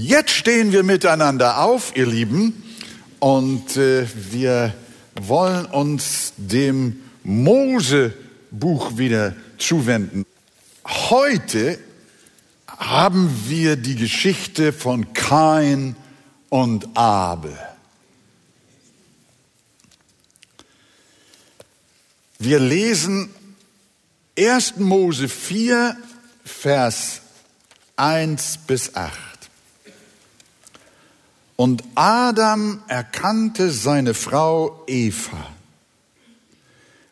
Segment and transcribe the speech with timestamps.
[0.00, 2.62] Jetzt stehen wir miteinander auf, ihr Lieben,
[3.18, 4.72] und äh, wir
[5.20, 10.24] wollen uns dem Mose-Buch wieder zuwenden.
[10.86, 11.80] Heute
[12.68, 15.96] haben wir die Geschichte von Kain
[16.48, 17.58] und Abel.
[22.38, 23.30] Wir lesen
[24.38, 24.76] 1.
[24.76, 25.96] Mose 4,
[26.44, 27.20] Vers
[27.96, 29.27] 1 bis 8.
[31.60, 35.44] Und Adam erkannte seine Frau Eva.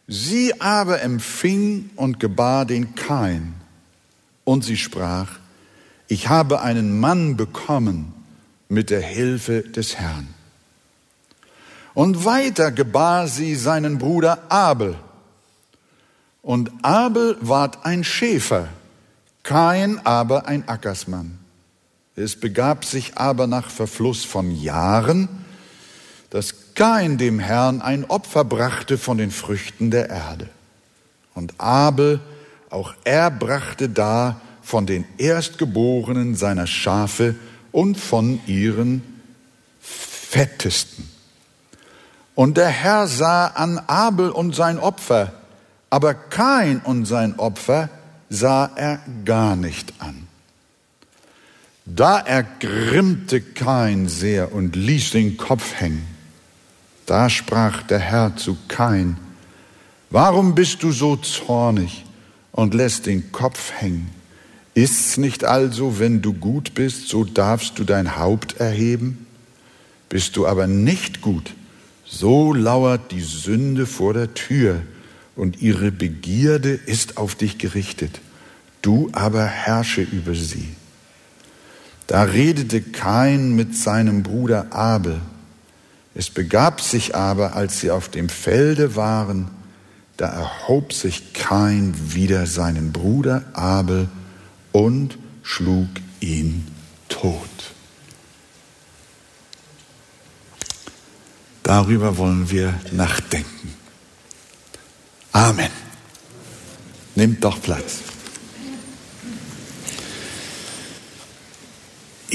[0.07, 3.55] Sie aber empfing und gebar den Kain.
[4.45, 5.41] Und sie sprach,
[6.07, 8.15] ich habe einen Mann bekommen
[8.69, 10.29] mit der Hilfe des Herrn.
[11.93, 14.97] Und weiter gebar sie seinen Bruder Abel.
[16.43, 18.69] Und Abel ward ein Schäfer,
[19.43, 21.37] Kain aber ein Ackersmann.
[22.17, 25.29] Es begab sich aber nach Verfluss von Jahren,
[26.31, 30.49] dass Kain dem Herrn ein Opfer brachte von den Früchten der Erde.
[31.35, 32.21] Und Abel,
[32.71, 37.35] auch er brachte da von den Erstgeborenen seiner Schafe
[37.71, 39.03] und von ihren
[39.79, 41.09] Fettesten.
[42.35, 45.33] Und der Herr sah an Abel und sein Opfer,
[45.91, 47.91] aber Kain und sein Opfer
[48.29, 50.26] sah er gar nicht an.
[51.87, 56.05] Da ergrimmte Kain sehr und ließ den Kopf hängen.
[57.07, 59.17] Da sprach der Herr zu Kain,
[60.11, 62.05] warum bist du so zornig
[62.51, 64.11] und lässt den Kopf hängen?
[64.75, 69.25] Ist's nicht also, wenn du gut bist, so darfst du dein Haupt erheben?
[70.09, 71.55] Bist du aber nicht gut,
[72.05, 74.83] so lauert die Sünde vor der Tür
[75.37, 78.21] und ihre Begierde ist auf dich gerichtet.
[78.83, 80.75] Du aber herrsche über sie.
[82.07, 85.21] Da redete Kain mit seinem Bruder Abel.
[86.15, 89.49] Es begab sich aber, als sie auf dem Felde waren,
[90.17, 94.09] da erhob sich Kain wieder seinen Bruder Abel
[94.73, 95.89] und schlug
[96.21, 96.67] ihn
[97.09, 97.51] tot.
[101.63, 103.75] Darüber wollen wir nachdenken.
[105.33, 105.71] Amen.
[107.17, 107.99] Nehmt doch Platz.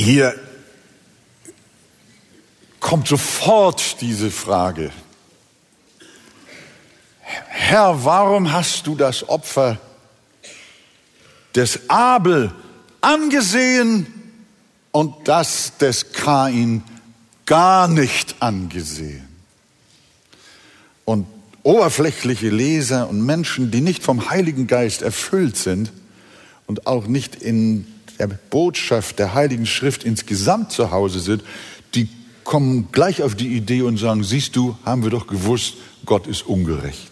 [0.03, 0.33] Hier
[2.79, 4.91] kommt sofort diese Frage.
[7.19, 9.77] Herr, warum hast du das Opfer
[11.53, 12.51] des Abel
[12.99, 14.07] angesehen
[14.91, 16.81] und das des Kain
[17.45, 19.27] gar nicht angesehen?
[21.05, 21.27] Und
[21.61, 25.91] oberflächliche Leser und Menschen, die nicht vom Heiligen Geist erfüllt sind
[26.65, 27.85] und auch nicht in
[28.21, 31.43] der Botschaft der Heiligen Schrift insgesamt zu Hause sind,
[31.95, 32.07] die
[32.43, 36.45] kommen gleich auf die Idee und sagen, siehst du, haben wir doch gewusst, Gott ist
[36.45, 37.09] ungerecht.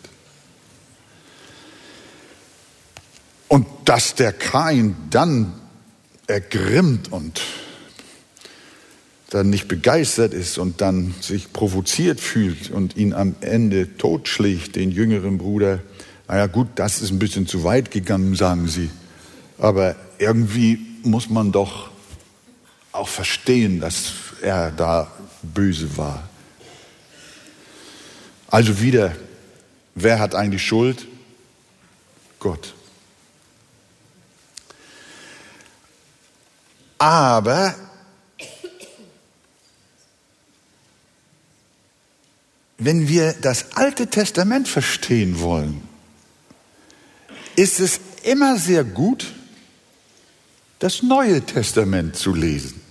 [3.48, 5.54] Und dass der Kain dann
[6.28, 7.42] ergrimmt und
[9.32, 14.92] dann nicht begeistert ist und dann sich provoziert fühlt und ihn am Ende totschlägt, den
[14.92, 15.80] jüngeren Bruder,
[16.28, 18.92] naja gut, das ist ein bisschen zu weit gegangen, sagen sie.
[19.58, 21.90] Aber irgendwie muss man doch
[22.92, 25.12] auch verstehen, dass er da
[25.42, 26.28] böse war.
[28.48, 29.16] Also wieder,
[29.96, 31.08] wer hat eigentlich Schuld?
[32.40, 32.74] Gott.
[36.98, 37.76] Aber
[42.78, 45.82] wenn wir das Alte Testament verstehen wollen,
[47.56, 49.34] ist es immer sehr gut,
[50.80, 52.82] das Neue Testament zu lesen.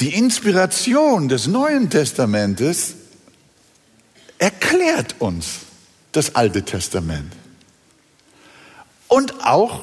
[0.00, 2.94] Die Inspiration des Neuen Testamentes
[4.38, 5.60] erklärt uns
[6.12, 7.32] das Alte Testament.
[9.08, 9.82] Und auch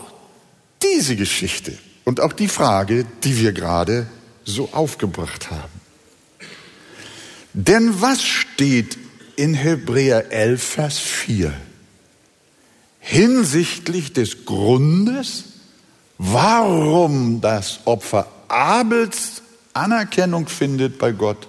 [0.81, 4.07] diese Geschichte und auch die Frage, die wir gerade
[4.43, 5.81] so aufgebracht haben.
[7.53, 8.97] Denn was steht
[9.35, 11.53] in Hebräer 11, Vers 4?
[13.07, 15.45] Hinsichtlich des Grundes,
[16.17, 19.41] warum das Opfer Abels
[19.73, 21.47] Anerkennung findet bei Gott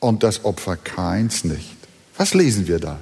[0.00, 1.76] und das Opfer Kains nicht.
[2.18, 2.98] Was lesen wir da?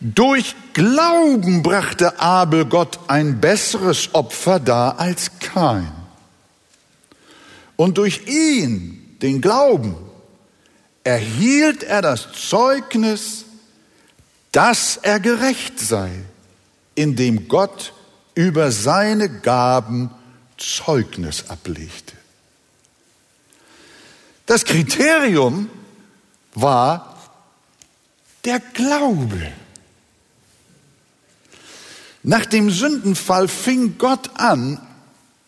[0.00, 5.90] Durch Glauben brachte Abel Gott ein besseres Opfer dar als Kain.
[7.76, 9.96] Und durch ihn, den Glauben,
[11.02, 13.46] erhielt er das Zeugnis,
[14.52, 16.10] dass er gerecht sei,
[16.94, 17.92] indem Gott
[18.34, 20.10] über seine Gaben
[20.56, 22.14] Zeugnis ablegte.
[24.46, 25.68] Das Kriterium
[26.54, 27.16] war
[28.44, 29.52] der Glaube.
[32.22, 34.80] Nach dem Sündenfall fing Gott an,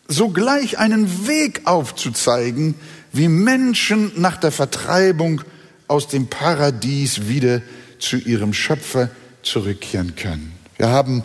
[0.07, 2.75] sogleich einen Weg aufzuzeigen,
[3.11, 5.41] wie Menschen nach der Vertreibung
[5.87, 7.61] aus dem Paradies wieder
[8.01, 9.09] zu ihrem Schöpfer
[9.43, 10.53] zurückkehren können.
[10.77, 11.23] Wir haben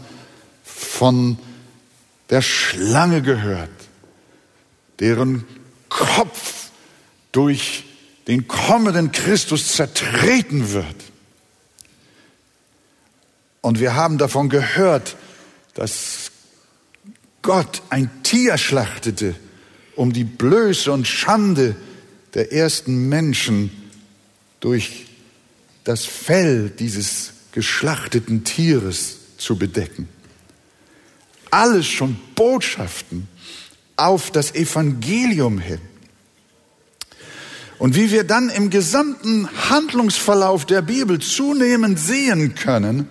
[0.62, 1.38] von
[2.30, 3.70] der Schlange gehört,
[5.00, 5.44] deren
[5.88, 6.70] Kopf
[7.32, 7.84] durch
[8.26, 10.96] den kommenden Christus zertreten wird.
[13.60, 15.16] Und wir haben davon gehört,
[15.74, 16.30] dass
[17.42, 19.34] Gott ein Tier schlachtete,
[19.94, 21.76] um die Blöße und Schande
[22.34, 23.70] der ersten Menschen
[24.60, 25.06] durch
[25.86, 30.08] das Fell dieses geschlachteten Tieres zu bedecken.
[31.50, 33.28] Alles schon Botschaften
[33.96, 35.80] auf das Evangelium hin.
[37.78, 43.08] Und wie wir dann im gesamten Handlungsverlauf der Bibel zunehmend sehen können,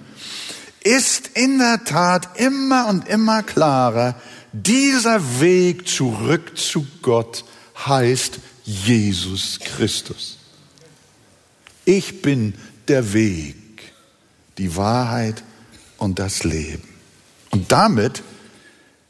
[0.83, 4.19] ist in der Tat immer und immer klarer,
[4.51, 7.45] dieser Weg zurück zu Gott
[7.85, 10.37] heißt Jesus Christus.
[11.85, 12.53] Ich bin
[12.87, 13.55] der Weg,
[14.57, 15.43] die Wahrheit
[15.97, 16.87] und das Leben.
[17.51, 18.23] Und damit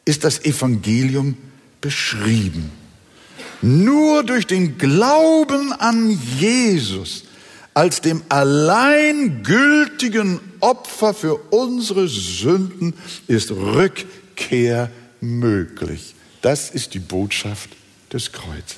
[0.04, 1.38] ist das Evangelium
[1.82, 2.72] beschrieben.
[3.62, 7.24] Nur durch den Glauben an Jesus
[7.76, 12.94] als dem allein gültigen Opfer für unsere Sünden
[13.28, 14.90] ist Rückkehr
[15.20, 16.16] möglich.
[16.42, 17.70] Das ist die Botschaft
[18.14, 18.78] des Kreuzes.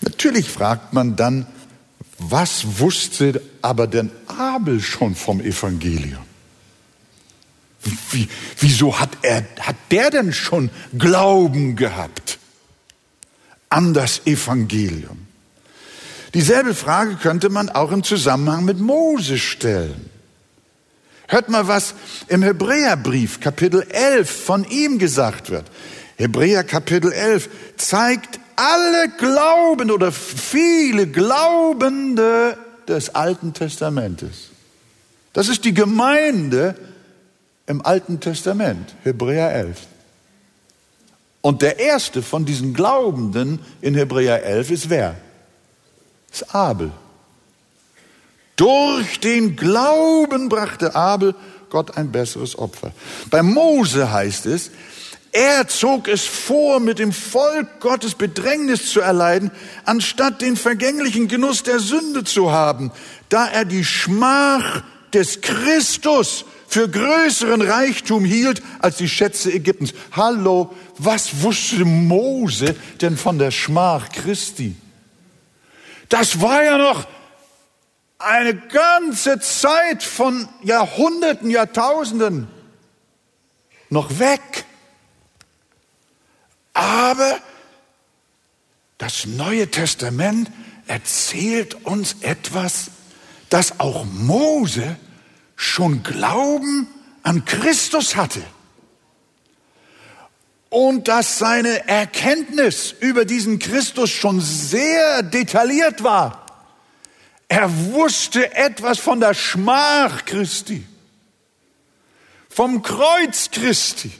[0.00, 1.46] Natürlich fragt man dann,
[2.18, 6.22] was wusste aber denn Abel schon vom Evangelium?
[8.10, 8.28] Wie,
[8.60, 12.38] wieso hat, er, hat der denn schon Glauben gehabt
[13.68, 15.26] an das Evangelium?
[16.32, 20.10] Dieselbe Frage könnte man auch im Zusammenhang mit Mose stellen.
[21.28, 21.94] Hört mal, was
[22.28, 25.70] im Hebräerbrief Kapitel 11 von ihm gesagt wird.
[26.16, 32.56] Hebräer Kapitel 11 zeigt alle Glaubende oder viele Glaubende
[32.86, 34.50] des Alten Testamentes.
[35.32, 36.76] Das ist die Gemeinde
[37.66, 39.78] im Alten Testament, Hebräer 11.
[41.40, 45.16] Und der erste von diesen Glaubenden in Hebräer 11 ist wer?
[46.32, 46.90] Ist Abel.
[48.56, 51.34] Durch den Glauben brachte Abel
[51.70, 52.92] Gott ein besseres Opfer.
[53.30, 54.70] Bei Mose heißt es,
[55.34, 59.50] er zog es vor, mit dem Volk Gottes Bedrängnis zu erleiden,
[59.84, 62.92] anstatt den vergänglichen Genuss der Sünde zu haben,
[63.30, 69.92] da er die Schmach des Christus für größeren Reichtum hielt als die Schätze Ägyptens.
[70.12, 74.76] Hallo, was wusste Mose denn von der Schmach Christi?
[76.10, 77.08] Das war ja noch
[78.18, 82.46] eine ganze Zeit von Jahrhunderten, Jahrtausenden
[83.90, 84.64] noch weg.
[86.74, 87.40] Aber
[88.98, 90.50] das Neue Testament
[90.86, 92.90] erzählt uns etwas,
[93.48, 94.96] dass auch Mose
[95.56, 96.88] schon Glauben
[97.22, 98.42] an Christus hatte
[100.68, 106.44] und dass seine Erkenntnis über diesen Christus schon sehr detailliert war.
[107.46, 110.84] Er wusste etwas von der Schmach Christi,
[112.48, 114.10] vom Kreuz Christi.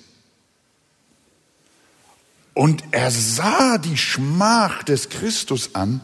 [2.54, 6.00] Und er sah die Schmach des Christus an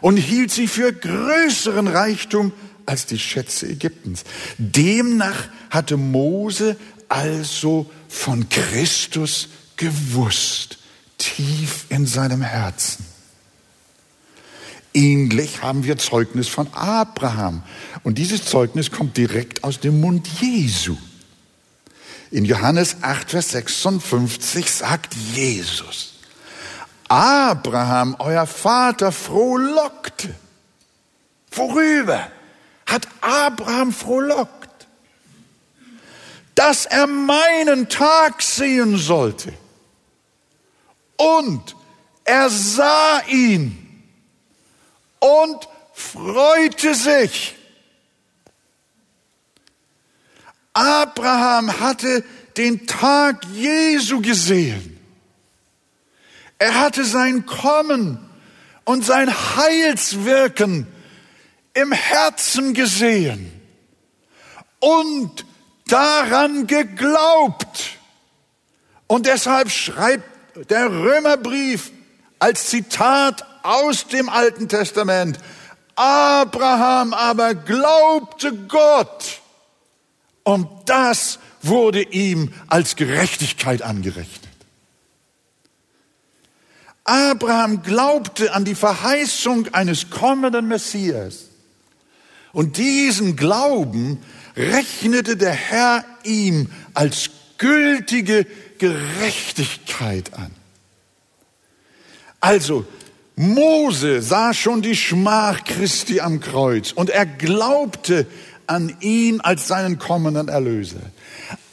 [0.00, 2.52] und hielt sie für größeren Reichtum
[2.84, 4.24] als die Schätze Ägyptens.
[4.58, 6.76] Demnach hatte Mose
[7.08, 10.78] also von Christus gewusst,
[11.16, 13.06] tief in seinem Herzen.
[14.92, 17.62] Ähnlich haben wir Zeugnis von Abraham.
[18.04, 20.96] Und dieses Zeugnis kommt direkt aus dem Mund Jesu.
[22.34, 26.14] In Johannes 8, Vers 56 sagt Jesus,
[27.06, 30.34] Abraham, euer Vater, frohlockte.
[31.52, 32.26] Worüber
[32.86, 34.88] hat Abraham frohlockt?
[36.56, 39.52] Dass er meinen Tag sehen sollte.
[41.16, 41.76] Und
[42.24, 44.02] er sah ihn
[45.20, 47.53] und freute sich.
[50.74, 52.24] Abraham hatte
[52.56, 55.00] den Tag Jesu gesehen.
[56.58, 58.18] Er hatte sein Kommen
[58.84, 60.86] und sein Heilswirken
[61.74, 63.50] im Herzen gesehen
[64.80, 65.46] und
[65.86, 67.98] daran geglaubt.
[69.06, 70.24] Und deshalb schreibt
[70.70, 71.90] der Römerbrief
[72.38, 75.38] als Zitat aus dem Alten Testament.
[75.96, 79.40] Abraham aber glaubte Gott
[80.44, 84.54] und das wurde ihm als Gerechtigkeit angerechnet.
[87.04, 91.46] Abraham glaubte an die Verheißung eines kommenden Messias.
[92.52, 94.22] Und diesen Glauben
[94.56, 98.46] rechnete der Herr ihm als gültige
[98.78, 100.50] Gerechtigkeit an.
[102.40, 102.86] Also,
[103.36, 108.26] Mose sah schon die Schmach Christi am Kreuz und er glaubte
[108.66, 111.00] an ihn als seinen kommenden Erlöser.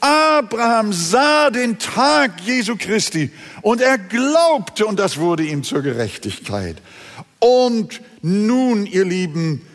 [0.00, 3.30] Abraham sah den Tag Jesu Christi
[3.62, 6.76] und er glaubte und das wurde ihm zur Gerechtigkeit.
[7.38, 9.66] Und nun, ihr Lieben,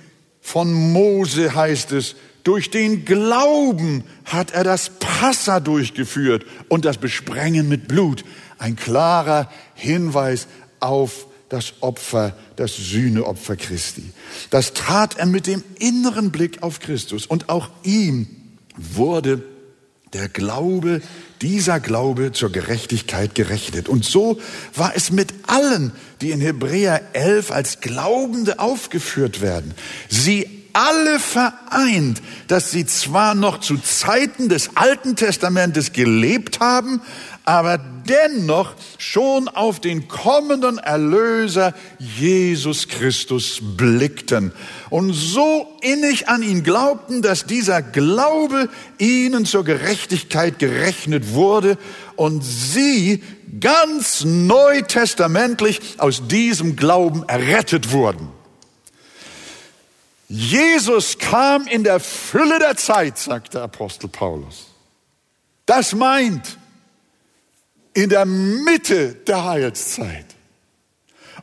[0.41, 7.67] von Mose heißt es, durch den Glauben hat er das Passa durchgeführt und das Besprengen
[7.67, 8.23] mit Blut.
[8.57, 10.47] Ein klarer Hinweis
[10.79, 14.03] auf das Opfer, das Sühneopfer Christi.
[14.49, 18.27] Das tat er mit dem inneren Blick auf Christus und auch ihm
[18.75, 19.43] wurde
[20.13, 21.01] der Glaube,
[21.41, 23.89] dieser Glaube zur Gerechtigkeit gerechnet.
[23.89, 24.39] Und so
[24.73, 29.73] war es mit allen, die in Hebräer 11 als Glaubende aufgeführt werden.
[30.09, 37.01] Sie alle vereint, dass sie zwar noch zu Zeiten des Alten Testamentes gelebt haben,
[37.45, 44.51] aber dennoch schon auf den kommenden Erlöser Jesus Christus blickten
[44.89, 51.77] und so innig an ihn glaubten, dass dieser Glaube ihnen zur Gerechtigkeit gerechnet wurde
[52.15, 53.23] und sie
[53.59, 58.29] ganz neutestamentlich aus diesem Glauben errettet wurden.
[60.29, 64.67] Jesus kam in der Fülle der Zeit, sagt der Apostel Paulus.
[65.65, 66.57] Das meint,
[67.97, 70.27] in der Mitte der Heilszeit.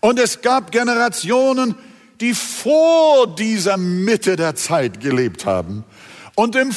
[0.00, 1.74] Und es gab Generationen,
[2.20, 5.82] die vor dieser Mitte der Zeit gelebt haben
[6.36, 6.70] und in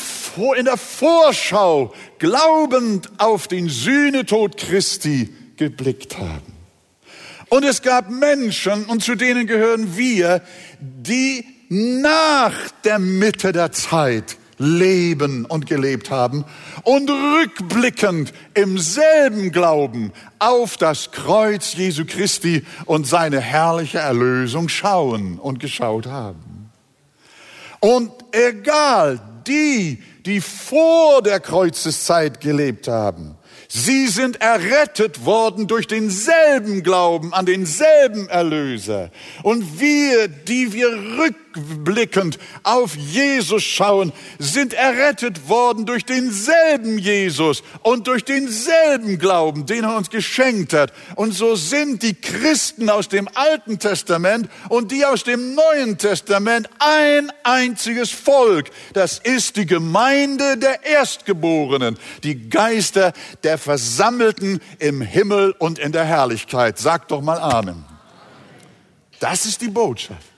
[0.66, 6.54] der Vorschau glaubend auf den Sühnetod Christi geblickt haben.
[7.50, 10.42] Und es gab Menschen, und zu denen gehören wir,
[10.80, 16.46] die nach der Mitte der Zeit leben und gelebt haben
[16.84, 25.38] und rückblickend im selben Glauben auf das Kreuz Jesu Christi und seine herrliche Erlösung schauen
[25.40, 26.72] und geschaut haben.
[27.80, 33.38] Und egal die, die vor der Kreuzeszeit gelebt haben,
[33.70, 39.12] Sie sind errettet worden durch denselben Glauben an denselben Erlöser.
[39.44, 40.90] Und wir, die wir
[41.58, 49.84] rückblickend auf Jesus schauen, sind errettet worden durch denselben Jesus und durch denselben Glauben, den
[49.84, 50.94] er uns geschenkt hat.
[51.16, 56.70] Und so sind die Christen aus dem Alten Testament und die aus dem Neuen Testament
[56.80, 58.70] ein einziges Volk.
[58.94, 66.06] Das ist die Gemeinde der Erstgeborenen, die Geister der Versammelten im Himmel und in der
[66.06, 66.78] Herrlichkeit.
[66.78, 67.86] Sagt doch mal Amen.
[69.20, 70.37] Das ist die Botschaft.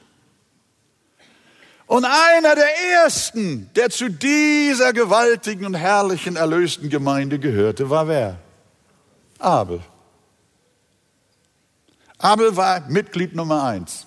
[1.89, 2.69] Und einer der
[3.03, 8.37] ersten, der zu dieser gewaltigen und herrlichen erlösten Gemeinde gehörte, war wer?
[9.39, 9.81] Abel.
[12.19, 14.05] Abel war Mitglied Nummer eins.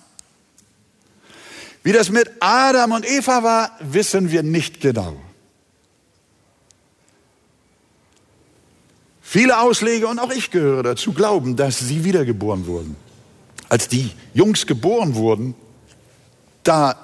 [1.83, 5.17] Wie das mit Adam und Eva war, wissen wir nicht genau.
[9.21, 12.95] Viele Ausleger und auch ich gehöre dazu, glauben, dass sie wiedergeboren wurden.
[13.67, 15.53] Als die Jungs geboren wurden,
[16.63, 17.02] da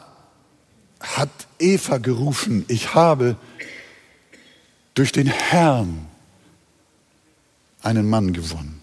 [0.99, 1.29] hat
[1.59, 3.35] Eva gerufen, ich habe
[4.93, 6.07] durch den Herrn
[7.81, 8.81] einen Mann gewonnen.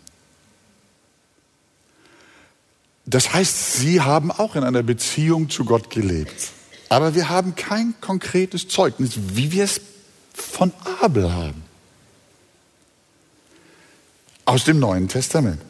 [3.04, 6.50] Das heißt, sie haben auch in einer Beziehung zu Gott gelebt.
[6.88, 9.80] Aber wir haben kein konkretes Zeugnis, wie wir es
[10.32, 11.62] von Abel haben
[14.44, 15.60] aus dem Neuen Testament.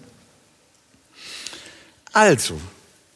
[2.12, 2.60] Also,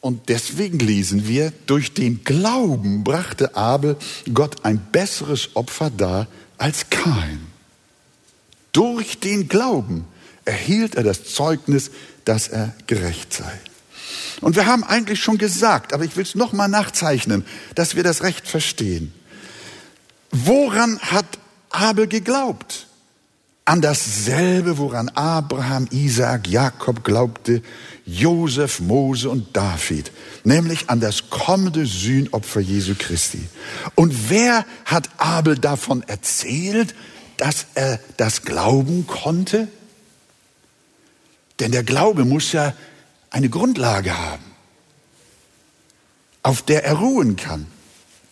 [0.01, 3.97] und deswegen lesen wir, durch den Glauben brachte Abel
[4.33, 6.27] Gott ein besseres Opfer dar
[6.57, 7.47] als Kain.
[8.71, 10.05] Durch den Glauben
[10.43, 11.91] erhielt er das Zeugnis,
[12.25, 13.51] dass er gerecht sei.
[14.41, 18.23] Und wir haben eigentlich schon gesagt, aber ich will es nochmal nachzeichnen, dass wir das
[18.23, 19.13] Recht verstehen.
[20.31, 21.27] Woran hat
[21.69, 22.87] Abel geglaubt?
[23.65, 27.61] an dasselbe, woran Abraham, Isaak, Jakob glaubte,
[28.11, 30.11] Josef, Mose und David,
[30.43, 33.47] nämlich an das kommende Sühnopfer Jesu Christi.
[33.95, 36.93] Und wer hat Abel davon erzählt,
[37.37, 39.67] dass er das glauben konnte?
[41.59, 42.73] Denn der Glaube muss ja
[43.29, 44.43] eine Grundlage haben,
[46.43, 47.65] auf der er ruhen kann.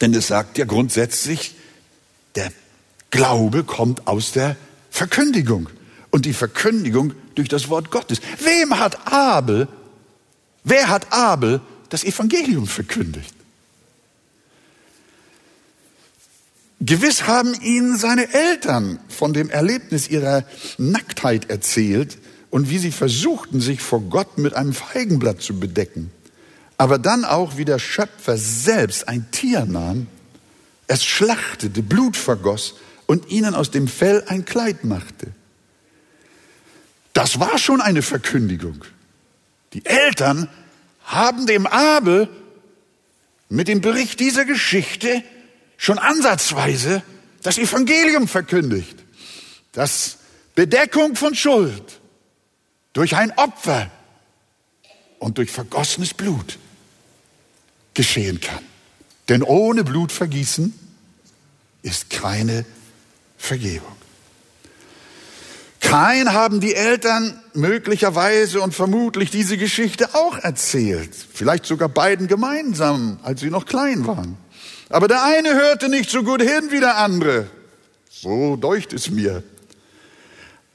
[0.02, 1.56] Denn es sagt ja grundsätzlich,
[2.36, 2.52] der
[3.12, 4.58] Glaube kommt aus der
[4.92, 5.70] Verkündigung
[6.12, 8.20] und die Verkündigung durch das Wort Gottes.
[8.40, 9.68] Wem hat Abel,
[10.64, 13.34] wer hat Abel das Evangelium verkündigt?
[16.82, 20.46] Gewiss haben ihnen seine Eltern von dem Erlebnis ihrer
[20.78, 22.18] Nacktheit erzählt
[22.52, 26.10] und wie sie versuchten, sich vor Gott mit einem Feigenblatt zu bedecken.
[26.78, 30.08] Aber dann auch, wie der Schöpfer selbst ein Tier nahm,
[30.88, 32.76] es schlachtete, Blut vergoss
[33.06, 35.28] und ihnen aus dem Fell ein Kleid machte.
[37.14, 38.86] Das war schon eine Verkündigung.
[39.74, 40.50] Die Eltern
[41.04, 42.30] haben dem Abel
[43.50, 45.24] mit dem Bericht dieser Geschichte
[45.78, 47.02] schon ansatzweise
[47.42, 48.98] das Evangelium verkündigt,
[49.72, 50.18] dass
[50.56, 52.00] Bedeckung von Schuld
[52.94, 53.90] durch ein Opfer
[55.20, 56.58] und durch vergossenes Blut
[57.94, 58.64] geschehen kann.
[59.30, 60.74] Denn ohne Blutvergießen
[61.82, 62.66] ist keine
[63.38, 63.96] Vergebung.
[65.90, 71.10] Kein haben die Eltern möglicherweise und vermutlich diese Geschichte auch erzählt.
[71.34, 74.38] Vielleicht sogar beiden gemeinsam, als sie noch klein waren.
[74.90, 77.48] Aber der eine hörte nicht so gut hin wie der andere.
[78.08, 79.42] So deucht es mir.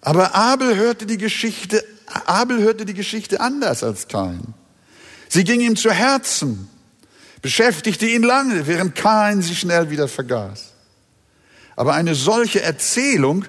[0.00, 1.85] Aber Abel hörte die Geschichte,
[2.26, 4.42] Abel hörte die Geschichte anders als Kain.
[5.28, 6.68] Sie ging ihm zu Herzen,
[7.40, 10.73] beschäftigte ihn lange, während Kain sie schnell wieder vergaß.
[11.76, 13.44] Aber eine solche Erzählung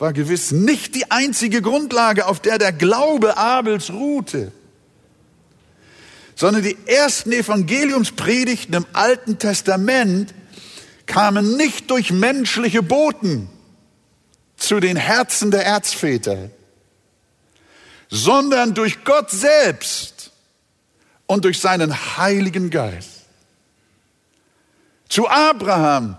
[0.00, 4.52] war gewiss nicht die einzige Grundlage, auf der der Glaube Abels ruhte
[6.40, 10.32] sondern die ersten Evangeliumspredigten im Alten Testament
[11.04, 13.50] kamen nicht durch menschliche Boten
[14.56, 16.48] zu den Herzen der Erzväter,
[18.08, 20.30] sondern durch Gott selbst
[21.26, 23.26] und durch seinen Heiligen Geist.
[25.10, 26.16] Zu Abraham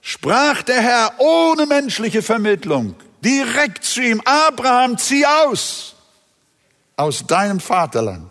[0.00, 5.94] sprach der Herr ohne menschliche Vermittlung direkt zu ihm, Abraham, zieh aus
[7.00, 8.30] aus deinem Vaterland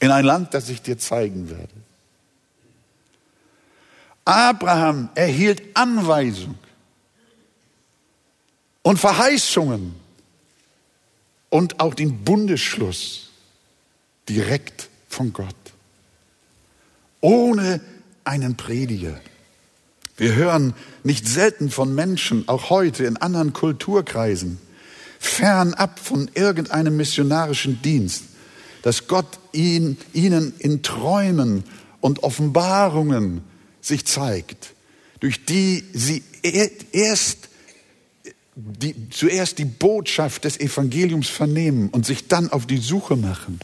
[0.00, 1.72] in ein Land, das ich dir zeigen werde.
[4.24, 6.58] Abraham erhielt Anweisung
[8.82, 9.94] und Verheißungen
[11.50, 13.30] und auch den Bundesschluss
[14.28, 15.54] direkt von Gott.
[17.20, 17.80] Ohne
[18.24, 19.20] einen Prediger.
[20.16, 24.58] Wir hören nicht selten von Menschen, auch heute in anderen Kulturkreisen,
[25.18, 28.24] fernab von irgendeinem missionarischen Dienst,
[28.82, 31.64] dass Gott ihn, ihnen in Träumen
[32.00, 33.42] und Offenbarungen
[33.80, 34.74] sich zeigt,
[35.20, 36.22] durch die sie
[36.92, 37.48] erst
[38.56, 43.58] die, zuerst die Botschaft des Evangeliums vernehmen und sich dann auf die Suche machen.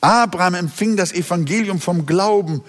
[0.00, 2.62] Abraham empfing das Evangelium vom Glauben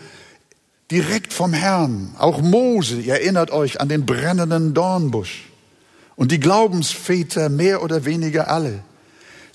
[0.91, 2.13] direkt vom Herrn.
[2.17, 5.49] Auch Mose, ihr erinnert euch an den brennenden Dornbusch.
[6.15, 8.83] Und die Glaubensväter mehr oder weniger alle.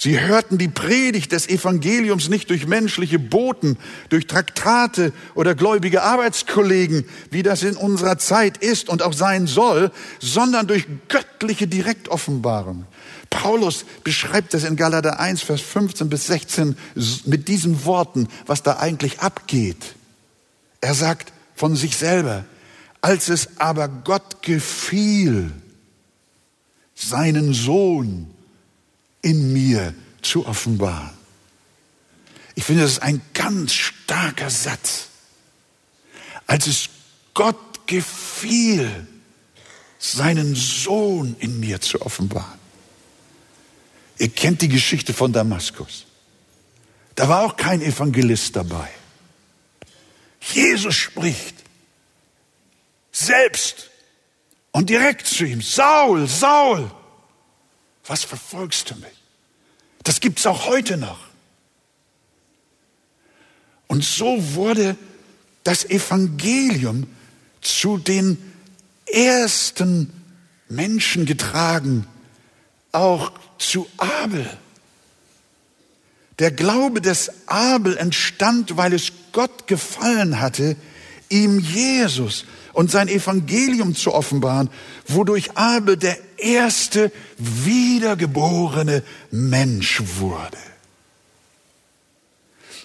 [0.03, 3.77] Sie hörten die Predigt des Evangeliums nicht durch menschliche Boten,
[4.09, 9.91] durch Traktate oder gläubige Arbeitskollegen, wie das in unserer Zeit ist und auch sein soll,
[10.19, 12.87] sondern durch göttliche Direktoffenbarung.
[13.29, 16.77] Paulus beschreibt das in Galater 1, Vers 15 bis 16
[17.27, 19.97] mit diesen Worten, was da eigentlich abgeht.
[20.81, 22.45] Er sagt von sich selber,
[23.01, 25.53] als es aber Gott gefiel,
[26.95, 28.31] seinen Sohn
[29.23, 31.11] in mir zu offenbaren.
[32.55, 35.09] Ich finde, das ist ein ganz starker Satz.
[36.47, 36.89] Als es
[37.33, 39.07] Gott gefiel,
[39.99, 42.59] seinen Sohn in mir zu offenbaren.
[44.19, 46.07] Ihr kennt die Geschichte von Damaskus.
[47.15, 48.89] Da war auch kein Evangelist dabei.
[50.41, 51.55] Jesus spricht
[53.13, 53.91] selbst
[54.73, 56.91] und direkt zu ihm, Saul, Saul,
[58.05, 59.11] was verfolgst du mich?
[60.03, 61.21] Das gibt es auch heute noch.
[63.87, 64.97] Und so wurde
[65.65, 67.07] das Evangelium
[67.61, 68.39] zu den
[69.07, 70.13] ersten
[70.69, 72.07] Menschen getragen,
[72.93, 74.49] auch zu Abel.
[76.39, 80.77] Der Glaube des Abel entstand, weil es Gott gefallen hatte,
[81.29, 84.71] ihm Jesus und sein Evangelium zu offenbaren,
[85.07, 90.59] wodurch Abel der erste wiedergeborene Mensch wurde.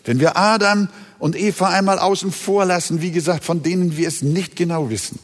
[0.03, 4.21] Wenn wir Adam und Eva einmal außen vor lassen, wie gesagt, von denen wir es
[4.21, 5.19] nicht genau wissen.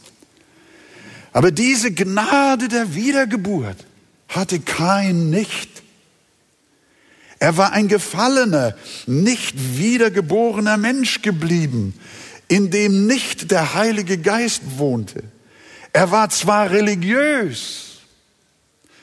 [1.32, 3.76] Aber diese Gnade der Wiedergeburt
[4.28, 5.71] hatte kein nicht.
[7.42, 8.76] Er war ein gefallener,
[9.08, 11.92] nicht wiedergeborener Mensch geblieben,
[12.46, 15.24] in dem nicht der Heilige Geist wohnte.
[15.92, 17.98] Er war zwar religiös,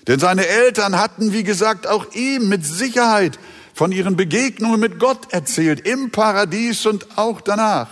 [0.08, 3.38] denn seine Eltern hatten, wie gesagt, auch ihm mit Sicherheit
[3.74, 7.90] von ihren Begegnungen mit Gott erzählt, im Paradies und auch danach.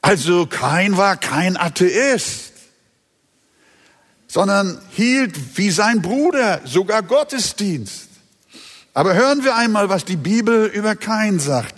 [0.00, 2.52] Also kein war kein Atheist,
[4.28, 8.10] sondern hielt wie sein Bruder sogar Gottesdienst.
[8.96, 11.74] Aber hören wir einmal, was die Bibel über Kain sagt.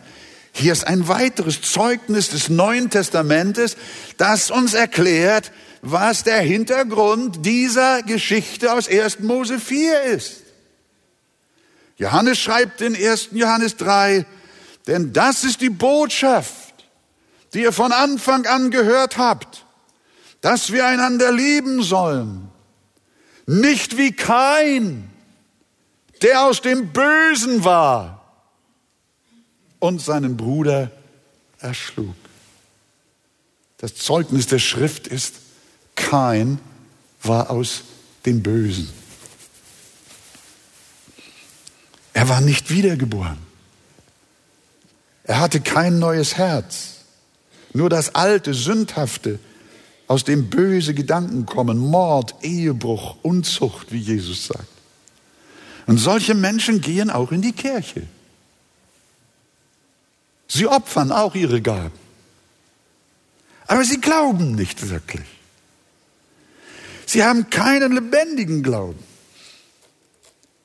[0.52, 3.76] Hier ist ein weiteres Zeugnis des Neuen Testamentes,
[4.18, 5.50] das uns erklärt,
[5.82, 9.18] was der Hintergrund dieser Geschichte aus 1.
[9.18, 10.44] Mose 4 ist.
[11.96, 13.30] Johannes schreibt in 1.
[13.32, 14.24] Johannes 3,
[14.86, 16.72] denn das ist die Botschaft,
[17.52, 19.64] die ihr von Anfang an gehört habt,
[20.40, 22.48] dass wir einander lieben sollen.
[23.46, 25.10] Nicht wie kein,
[26.22, 28.24] der aus dem Bösen war
[29.78, 30.90] und seinen Bruder
[31.58, 32.14] erschlug.
[33.78, 35.34] Das Zeugnis der Schrift ist,
[35.94, 36.58] kein
[37.22, 37.82] war aus
[38.26, 38.88] dem Bösen.
[42.12, 43.38] Er war nicht wiedergeboren.
[45.22, 47.04] Er hatte kein neues Herz.
[47.72, 49.38] Nur das alte, sündhafte,
[50.08, 54.77] aus dem böse Gedanken kommen, Mord, Ehebruch, Unzucht, wie Jesus sagt.
[55.88, 58.06] Und solche Menschen gehen auch in die Kirche.
[60.46, 61.98] Sie opfern auch ihre Gaben.
[63.66, 65.26] Aber sie glauben nicht wirklich.
[67.06, 69.02] Sie haben keinen lebendigen Glauben.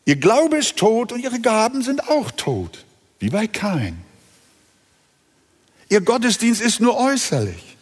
[0.03, 2.83] Ihr Glaube ist tot und ihre Gaben sind auch tot,
[3.19, 4.03] wie bei Kain.
[5.87, 7.77] Ihr Gottesdienst ist nur äußerlich.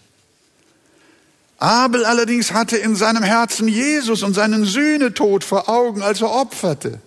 [1.57, 7.01] Abel allerdings hatte in seinem Herzen Jesus und seinen Sühnetod vor Augen, als er opferte.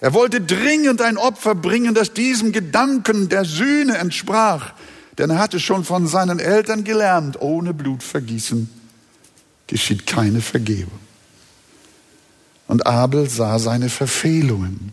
[0.00, 4.72] Er wollte dringend ein Opfer bringen, das diesem Gedanken der Sühne entsprach,
[5.18, 8.70] denn er hatte schon von seinen Eltern gelernt, ohne Blutvergießen
[9.66, 10.98] geschieht keine Vergebung.
[12.68, 14.92] Und Abel sah seine Verfehlungen.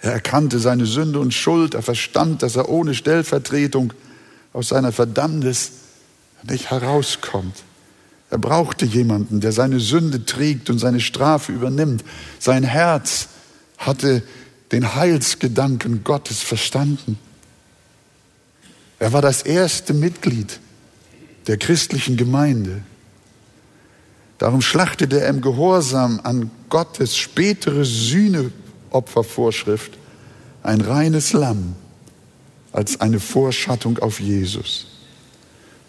[0.00, 3.92] Er erkannte seine Sünde und Schuld, er verstand, dass er ohne Stellvertretung
[4.52, 5.72] aus seiner Verdammnis
[6.48, 7.62] nicht herauskommt.
[8.30, 12.04] Er brauchte jemanden, der seine Sünde trägt und seine Strafe übernimmt.
[12.38, 13.28] Sein Herz
[13.80, 14.22] hatte
[14.70, 17.18] den Heilsgedanken Gottes verstanden.
[19.00, 20.60] Er war das erste Mitglied
[21.48, 22.82] der christlichen Gemeinde.
[24.38, 29.98] Darum schlachtete er im Gehorsam an Gottes spätere Sühneopfervorschrift
[30.62, 31.74] ein reines Lamm
[32.72, 34.86] als eine Vorschattung auf Jesus.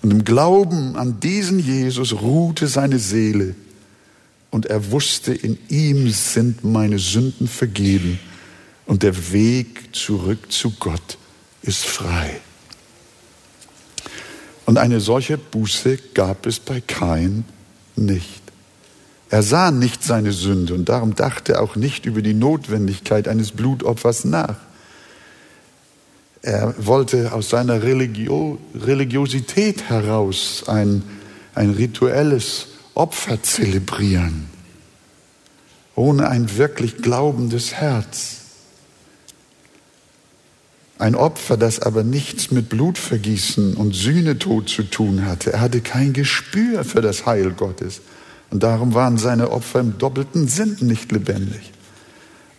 [0.02, 3.54] Und im Glauben an diesen Jesus ruhte seine Seele
[4.52, 8.20] und er wusste, in ihm sind meine Sünden vergeben
[8.86, 11.18] und der Weg zurück zu Gott
[11.62, 12.42] ist frei.
[14.66, 17.46] Und eine solche Buße gab es bei Kain
[17.96, 18.42] nicht.
[19.30, 23.54] Er sah nicht seine Sünde und darum dachte er auch nicht über die Notwendigkeit eines
[23.54, 24.58] Blutopfers nach.
[26.42, 31.04] Er wollte aus seiner Religio Religiosität heraus ein,
[31.56, 34.48] ein rituelles Opfer zelebrieren,
[35.96, 38.38] ohne ein wirklich glaubendes Herz.
[40.98, 45.54] Ein Opfer, das aber nichts mit Blutvergießen und Sühnetod zu tun hatte.
[45.54, 48.02] Er hatte kein Gespür für das Heil Gottes.
[48.52, 51.72] Und darum waren seine Opfer im doppelten Sinn nicht lebendig.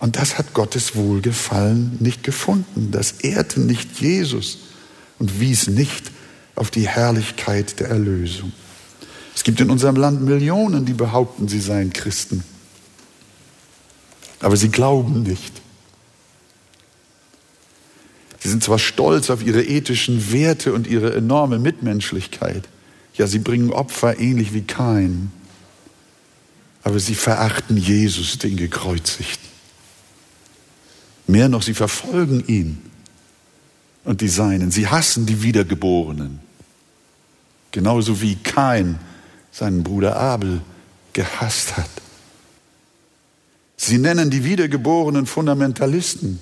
[0.01, 2.90] Und das hat Gottes Wohlgefallen nicht gefunden.
[2.90, 4.59] Das ehrte nicht Jesus
[5.21, 6.11] und wies nicht
[6.57, 8.53] auf die Herrlichkeit der Erlösung.
[9.35, 12.45] Es gibt in unserem Land Millionen, die behaupten, sie seien Christen.
[14.40, 15.62] Aber sie glauben nicht.
[18.40, 22.68] Sie sind zwar stolz auf ihre ethischen Werte und ihre enorme Mitmenschlichkeit.
[23.14, 25.31] Ja, sie bringen Opfer ähnlich wie Kain.
[26.83, 29.49] Aber sie verachten Jesus, den Gekreuzigten.
[31.29, 32.79] Mehr noch, sie verfolgen ihn
[34.05, 34.73] und die Seinen.
[34.73, 36.40] Sie hassen die Wiedergeborenen.
[37.71, 38.99] Genauso wie Kain
[39.53, 40.62] seinen Bruder Abel
[41.12, 41.91] gehasst hat.
[43.77, 46.41] Sie nennen die Wiedergeborenen Fundamentalisten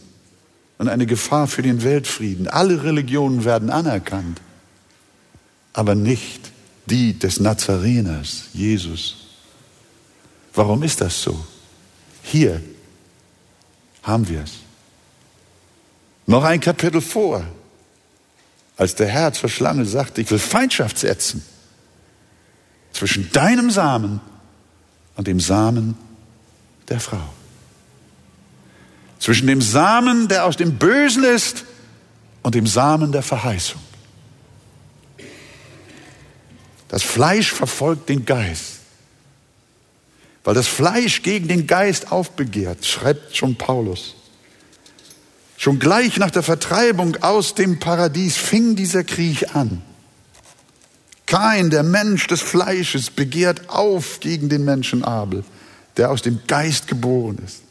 [0.79, 2.49] und eine Gefahr für den Weltfrieden.
[2.49, 4.41] Alle Religionen werden anerkannt,
[5.73, 6.53] aber nicht
[6.87, 9.17] die des Nazareners, Jesus.
[10.55, 11.45] Warum ist das so?
[12.23, 12.63] Hier
[14.03, 14.53] haben wir es.
[16.27, 17.45] Noch ein Kapitel vor,
[18.77, 21.45] als der Herr zur Schlange sagte, ich will Feindschaft setzen
[22.93, 24.21] zwischen deinem Samen
[25.17, 25.97] und dem Samen
[26.89, 27.33] der Frau.
[29.19, 31.65] zwischen dem Samen, der aus dem Bösen ist,
[32.43, 33.81] und dem Samen der Verheißung.
[36.89, 38.81] Das Fleisch verfolgt den Geist.
[40.43, 44.17] Weil das Fleisch gegen den Geist aufbegehrt, schreibt schon Paulus.
[45.59, 49.83] Schon gleich nach der Vertreibung aus dem Paradies fing dieser Krieg an.
[51.31, 55.45] Kain, der Mensch des Fleisches, begehrt auf gegen den Menschen Abel,
[55.97, 57.63] der aus dem Geist geboren ist.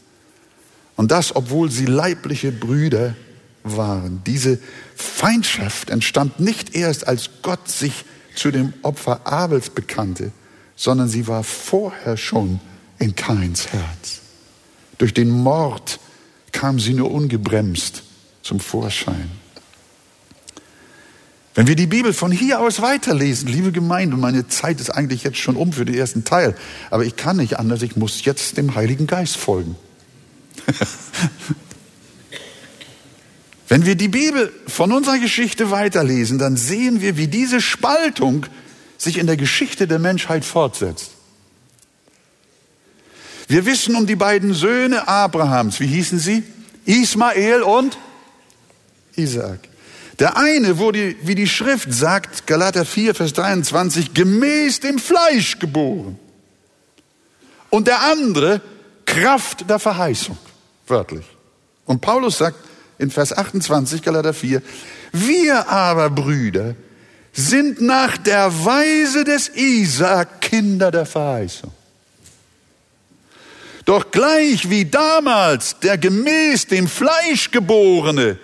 [0.95, 3.15] Und das, obwohl sie leibliche Brüder
[3.63, 4.21] waren.
[4.25, 4.59] Diese
[4.95, 10.31] Feindschaft entstand nicht erst, als Gott sich zu dem Opfer Abels bekannte,
[10.77, 12.61] sondern sie war vorher schon
[12.97, 14.21] in Kains Herz.
[14.99, 15.99] Durch den Mord
[16.53, 18.03] kam sie nur ungebremst
[18.41, 19.29] zum Vorschein.
[21.59, 25.39] Wenn wir die Bibel von hier aus weiterlesen, liebe Gemeinde, meine Zeit ist eigentlich jetzt
[25.39, 26.55] schon um für den ersten Teil,
[26.89, 29.75] aber ich kann nicht anders, ich muss jetzt dem Heiligen Geist folgen.
[33.67, 38.45] Wenn wir die Bibel von unserer Geschichte weiterlesen, dann sehen wir, wie diese Spaltung
[38.97, 41.11] sich in der Geschichte der Menschheit fortsetzt.
[43.49, 45.81] Wir wissen um die beiden Söhne Abrahams.
[45.81, 46.41] Wie hießen sie?
[46.85, 47.97] Ismael und
[49.17, 49.59] Isaac.
[50.19, 56.19] Der eine wurde, wie die Schrift sagt, Galater 4, Vers 23, gemäß dem Fleisch geboren.
[57.69, 58.61] Und der andere
[59.05, 60.37] Kraft der Verheißung,
[60.87, 61.25] wörtlich.
[61.85, 62.57] Und Paulus sagt
[62.97, 64.61] in Vers 28, Galater 4,
[65.13, 66.75] wir aber, Brüder,
[67.31, 71.71] sind nach der Weise des Isaak Kinder der Verheißung.
[73.85, 78.37] Doch gleich wie damals der gemäß dem Fleisch geborene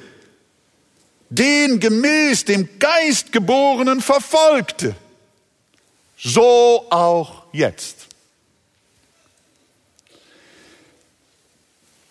[1.29, 4.95] den gemäß dem Geist geborenen verfolgte,
[6.17, 8.07] so auch jetzt.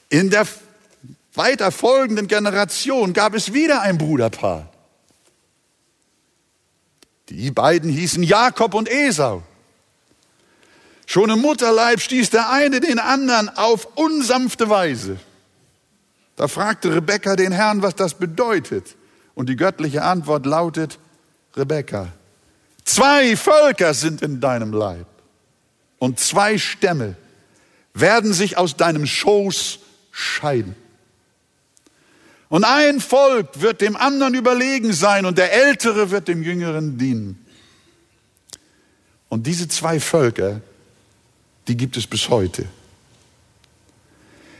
[0.08, 0.46] In der
[1.34, 4.68] weiter folgenden Generation gab es wieder ein Bruderpaar.
[7.30, 9.42] Die beiden hießen Jakob und Esau.
[11.06, 15.18] Schon im Mutterleib stieß der eine den anderen auf unsanfte Weise.
[16.36, 18.96] Da fragte Rebekka den Herrn, was das bedeutet.
[19.34, 20.98] Und die göttliche Antwort lautet,
[21.56, 22.12] Rebekka,
[22.84, 25.06] zwei Völker sind in deinem Leib
[25.98, 27.16] und zwei Stämme
[27.94, 29.78] werden sich aus deinem Schoß
[30.10, 30.76] scheiden.
[32.48, 37.44] Und ein Volk wird dem anderen überlegen sein und der Ältere wird dem Jüngeren dienen.
[39.28, 40.60] Und diese zwei Völker
[41.68, 42.66] die gibt es bis heute.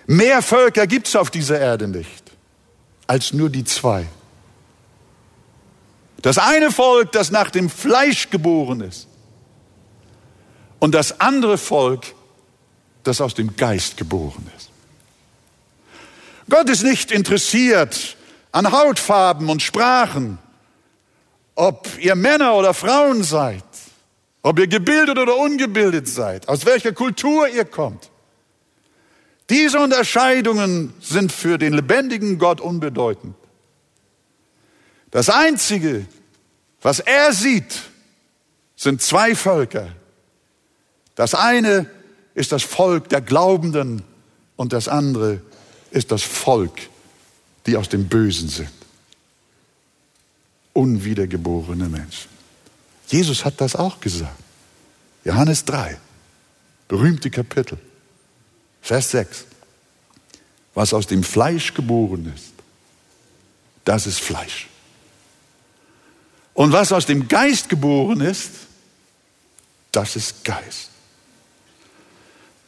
[0.07, 2.23] Mehr Völker gibt es auf dieser Erde nicht
[3.07, 4.07] als nur die zwei.
[6.25, 9.09] Das eine Volk, das nach dem Fleisch geboren ist
[10.79, 12.15] und das andere Volk,
[13.03, 14.71] das aus dem Geist geboren ist.
[16.49, 18.17] Gott ist nicht interessiert
[18.53, 20.39] an Hautfarben und Sprachen,
[21.57, 23.63] ob ihr Männer oder Frauen seid.
[24.41, 28.11] Ob ihr gebildet oder ungebildet seid, aus welcher Kultur ihr kommt.
[29.51, 33.35] Diese Unterscheidungen sind für den lebendigen Gott unbedeutend.
[35.15, 36.07] Das Einzige,
[36.83, 37.83] was er sieht,
[38.75, 39.95] sind zwei Völker.
[41.15, 41.89] Das eine
[42.35, 44.03] ist das Volk der Glaubenden
[44.57, 45.41] und das andere
[45.93, 46.89] ist das Volk,
[47.65, 48.73] die aus dem Bösen sind.
[50.73, 52.29] Unwiedergeborene Menschen.
[53.07, 54.35] Jesus hat das auch gesagt.
[55.25, 55.97] Johannes 3,
[56.89, 57.79] berühmte Kapitel,
[58.83, 59.45] Vers 6.
[60.75, 62.53] Was aus dem Fleisch geboren ist,
[63.85, 64.71] das ist Fleisch.
[66.55, 68.51] Und was aus dem Geist geboren ist,
[69.93, 70.91] das ist Geist.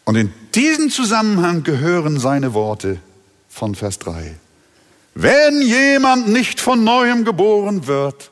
[0.04, 3.00] Und in diesen Zusammenhang gehören seine Worte
[3.48, 4.36] von Vers 3.
[5.14, 8.30] Wenn jemand nicht von neuem geboren wird,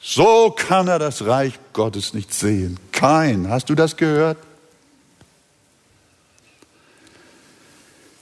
[0.00, 2.78] so kann er das Reich Gottes nicht sehen.
[2.92, 4.38] Kein, hast du das gehört?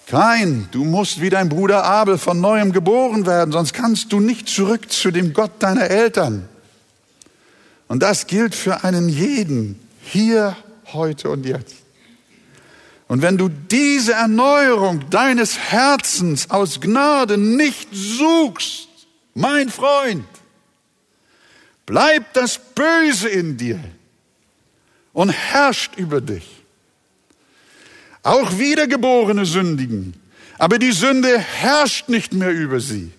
[0.07, 4.49] Kein, du musst wie dein Bruder Abel von neuem geboren werden, sonst kannst du nicht
[4.49, 6.49] zurück zu dem Gott deiner Eltern.
[7.89, 10.57] Und das gilt für einen jeden, hier,
[10.93, 11.75] heute und jetzt.
[13.09, 18.89] Und wenn du diese Erneuerung deines Herzens aus Gnade nicht suchst,
[19.35, 20.25] mein Freund,
[21.85, 23.81] bleibt das Böse in dir
[25.13, 26.56] und herrscht über dich.
[28.27, 30.13] Auch Wiedergeborene sündigen,
[30.59, 33.13] aber die Sünde herrscht nicht mehr über sie.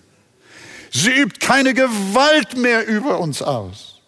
[0.92, 4.02] Sie übt keine Gewalt mehr über uns aus.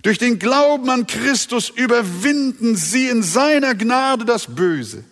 [0.00, 5.04] Durch den Glauben an Christus überwinden sie in seiner Gnade das Böse.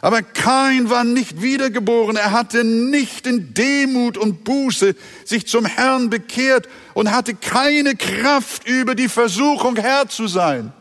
[0.00, 2.16] Aber Kain war nicht wiedergeboren.
[2.16, 8.66] Er hatte nicht in Demut und Buße sich zum Herrn bekehrt und hatte keine Kraft
[8.66, 10.72] über die Versuchung Herr zu sein.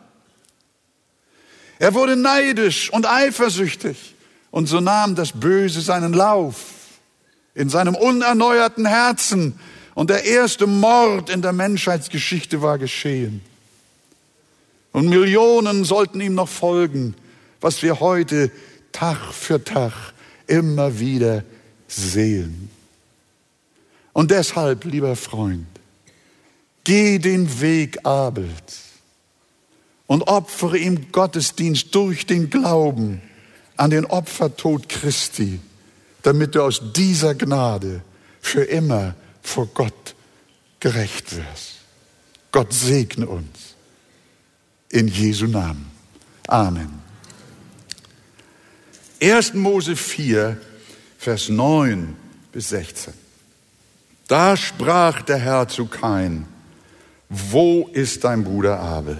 [1.83, 4.15] Er wurde neidisch und eifersüchtig
[4.51, 6.55] und so nahm das Böse seinen Lauf
[7.55, 9.59] in seinem unerneuerten Herzen
[9.93, 13.41] und der erste Mord in der Menschheitsgeschichte war geschehen.
[14.93, 17.15] Und Millionen sollten ihm noch folgen,
[17.59, 18.49] was wir heute
[18.93, 19.91] Tag für Tag
[20.47, 21.43] immer wieder
[21.89, 22.69] sehen.
[24.13, 25.67] Und deshalb, lieber Freund,
[26.85, 28.92] geh den Weg Abels
[30.07, 33.21] und opfere ihm Gottesdienst durch den Glauben
[33.77, 35.59] an den Opfertod Christi,
[36.21, 38.01] damit du aus dieser Gnade
[38.41, 40.15] für immer vor Gott
[40.79, 41.79] gerecht wirst.
[42.51, 43.75] Gott segne uns.
[44.89, 45.89] In Jesu Namen.
[46.47, 47.01] Amen.
[49.21, 49.53] 1.
[49.55, 50.57] Mose 4,
[51.17, 52.15] Vers 9
[52.51, 53.13] bis 16.
[54.27, 56.45] Da sprach der Herr zu Kain,
[57.29, 59.19] wo ist dein Bruder Abel?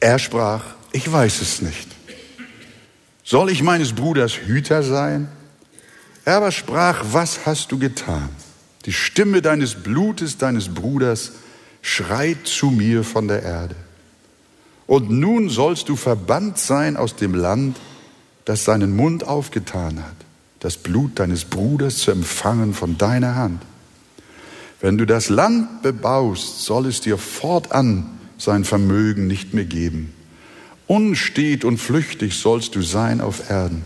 [0.00, 1.88] Er sprach, ich weiß es nicht.
[3.24, 5.28] Soll ich meines Bruders Hüter sein?
[6.24, 8.28] Er aber sprach, was hast du getan?
[8.86, 11.32] Die Stimme deines Blutes, deines Bruders,
[11.82, 13.74] schreit zu mir von der Erde.
[14.86, 17.76] Und nun sollst du verbannt sein aus dem Land,
[18.44, 20.16] das seinen Mund aufgetan hat,
[20.60, 23.62] das Blut deines Bruders zu empfangen von deiner Hand.
[24.80, 30.14] Wenn du das Land bebaust, soll es dir fortan sein Vermögen nicht mehr geben.
[30.86, 33.84] Unstet und flüchtig sollst du sein auf Erden.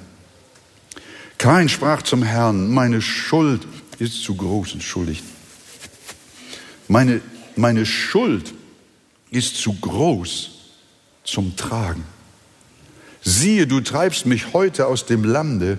[1.39, 3.67] Kein sprach zum Herrn, meine Schuld
[3.99, 5.25] ist zu groß, entschuldigt.
[6.87, 7.21] Meine,
[7.57, 8.55] meine Schuld
[9.31, 10.51] ist zu groß
[11.25, 12.05] zum Tragen.
[13.23, 15.79] Siehe, du treibst mich heute aus dem Lande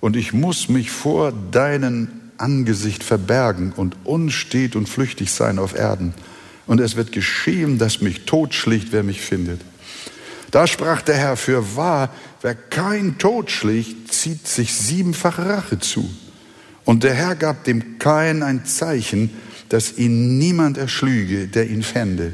[0.00, 6.14] und ich muss mich vor deinen Angesicht verbergen und unstet und flüchtig sein auf Erden.
[6.66, 9.60] Und es wird geschehen, dass mich totschlicht, wer mich findet.
[10.50, 16.08] Da sprach der Herr, für wahr, wer kein Tod schlicht, zieht sich siebenfache Rache zu.
[16.84, 19.30] Und der Herr gab dem Kain ein Zeichen,
[19.68, 22.32] dass ihn niemand erschlüge, der ihn fände.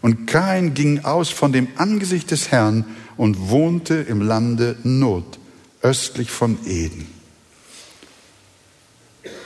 [0.00, 2.84] Und Kain ging aus von dem Angesicht des Herrn
[3.16, 5.40] und wohnte im Lande Not,
[5.82, 7.08] östlich von Eden.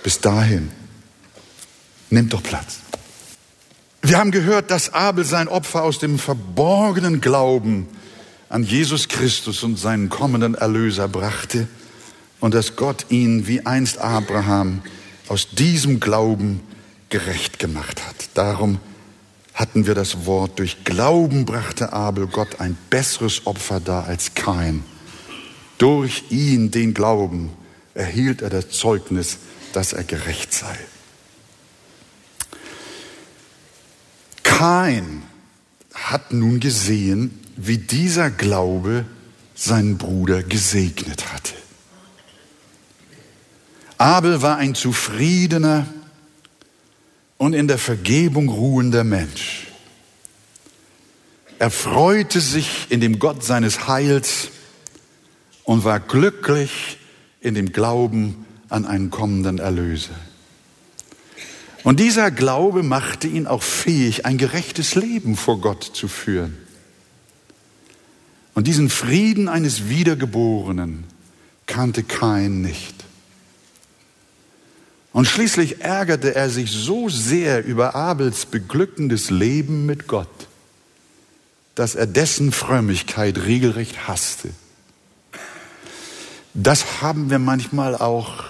[0.02, 0.70] Bis dahin.
[2.10, 2.80] Nimmt doch Platz.
[4.04, 7.86] Wir haben gehört, dass Abel sein Opfer aus dem verborgenen Glauben
[8.48, 11.68] an Jesus Christus und seinen kommenden Erlöser brachte
[12.40, 14.82] und dass Gott ihn wie einst Abraham
[15.28, 16.60] aus diesem Glauben
[17.10, 18.16] gerecht gemacht hat.
[18.34, 18.80] Darum
[19.54, 24.82] hatten wir das Wort, durch Glauben brachte Abel Gott ein besseres Opfer dar als Kain.
[25.78, 27.50] Durch ihn, den Glauben,
[27.94, 29.38] erhielt er das Zeugnis,
[29.72, 30.76] dass er gerecht sei.
[34.42, 35.22] Kain
[35.94, 39.04] hat nun gesehen, wie dieser Glaube
[39.54, 41.54] seinen Bruder gesegnet hatte.
[43.98, 45.86] Abel war ein zufriedener,
[47.42, 49.66] und in der Vergebung ruhender Mensch.
[51.58, 54.50] Er freute sich in dem Gott seines Heils
[55.64, 56.98] und war glücklich
[57.40, 60.14] in dem Glauben an einen kommenden Erlöser.
[61.84, 66.56] Und dieser Glaube machte ihn auch fähig, ein gerechtes Leben vor Gott zu führen.
[68.54, 71.04] Und diesen Frieden eines Wiedergeborenen
[71.66, 72.94] kannte kein nicht.
[75.12, 80.28] Und schließlich ärgerte er sich so sehr über Abels beglückendes Leben mit Gott,
[81.74, 84.50] dass er dessen Frömmigkeit regelrecht hasste.
[86.54, 88.44] Das haben wir manchmal auch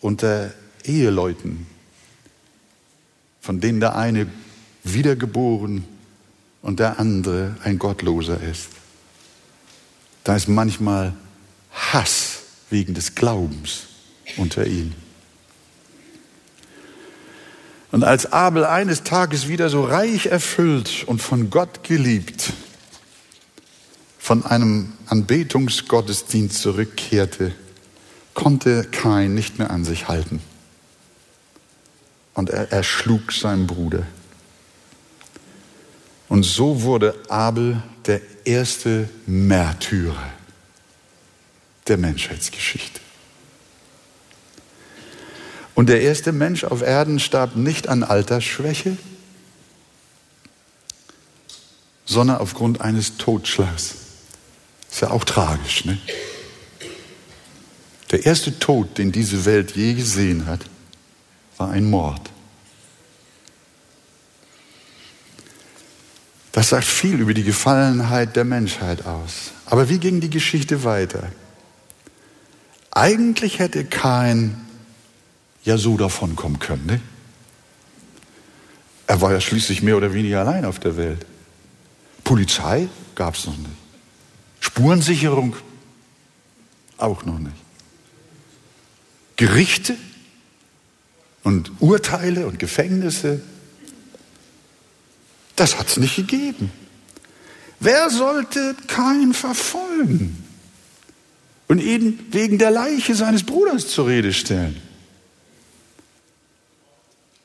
[0.00, 0.52] unter
[0.84, 1.66] Eheleuten,
[3.40, 4.26] von denen der eine
[4.84, 5.84] wiedergeboren
[6.62, 8.68] und der andere ein Gottloser ist.
[10.24, 11.14] Da ist manchmal
[11.72, 12.38] Hass
[12.68, 13.86] wegen des Glaubens
[14.36, 14.94] unter ihnen.
[17.90, 22.52] Und als Abel eines Tages wieder so reich erfüllt und von Gott geliebt
[24.18, 27.52] von einem Anbetungsgottesdienst zurückkehrte,
[28.34, 30.40] konnte Kain nicht mehr an sich halten.
[32.34, 34.06] Und er erschlug seinen Bruder.
[36.28, 40.32] Und so wurde Abel der erste Märtyrer
[41.88, 43.00] der Menschheitsgeschichte.
[45.74, 48.96] Und der erste Mensch auf Erden starb nicht an Altersschwäche,
[52.04, 53.94] sondern aufgrund eines Totschlags.
[54.90, 55.98] Ist ja auch tragisch, ne?
[58.10, 60.60] Der erste Tod, den diese Welt je gesehen hat,
[61.60, 62.30] war ein Mord.
[66.52, 69.52] Das sagt viel über die Gefallenheit der Menschheit aus.
[69.66, 71.30] Aber wie ging die Geschichte weiter?
[72.90, 74.66] Eigentlich hätte kein
[75.62, 76.86] ja so davon kommen können.
[76.86, 77.00] Ne?
[79.06, 81.24] Er war ja schließlich mehr oder weniger allein auf der Welt.
[82.24, 83.70] Polizei gab es noch nicht.
[84.60, 85.54] Spurensicherung
[86.96, 87.56] auch noch nicht.
[89.36, 89.96] Gerichte
[91.42, 93.40] und Urteile und Gefängnisse,
[95.56, 96.72] das hat es nicht gegeben.
[97.80, 100.44] Wer sollte keinen verfolgen
[101.68, 104.80] und ihn wegen der Leiche seines Bruders zur Rede stellen?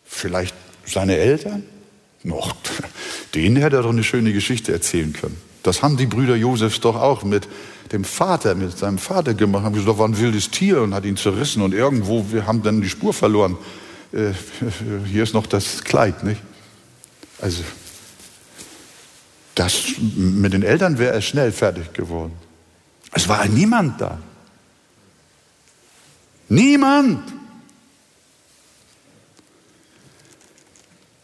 [0.05, 1.63] Vielleicht seine Eltern?
[2.23, 2.55] Noch,
[3.35, 5.37] denen hätte er doch eine schöne Geschichte erzählen können.
[5.63, 7.47] Das haben die Brüder Josefs doch auch mit
[7.91, 9.63] dem Vater, mit seinem Vater gemacht.
[9.63, 12.61] Haben gesagt, das war ein wildes Tier und hat ihn zerrissen und irgendwo, wir haben
[12.61, 13.57] dann die Spur verloren.
[14.15, 14.33] Äh,
[15.05, 16.41] hier ist noch das Kleid, nicht?
[17.41, 17.63] Also,
[19.55, 19.83] das,
[20.15, 22.33] mit den Eltern wäre er schnell fertig geworden.
[23.11, 24.19] Es war niemand da.
[26.47, 27.33] Niemand.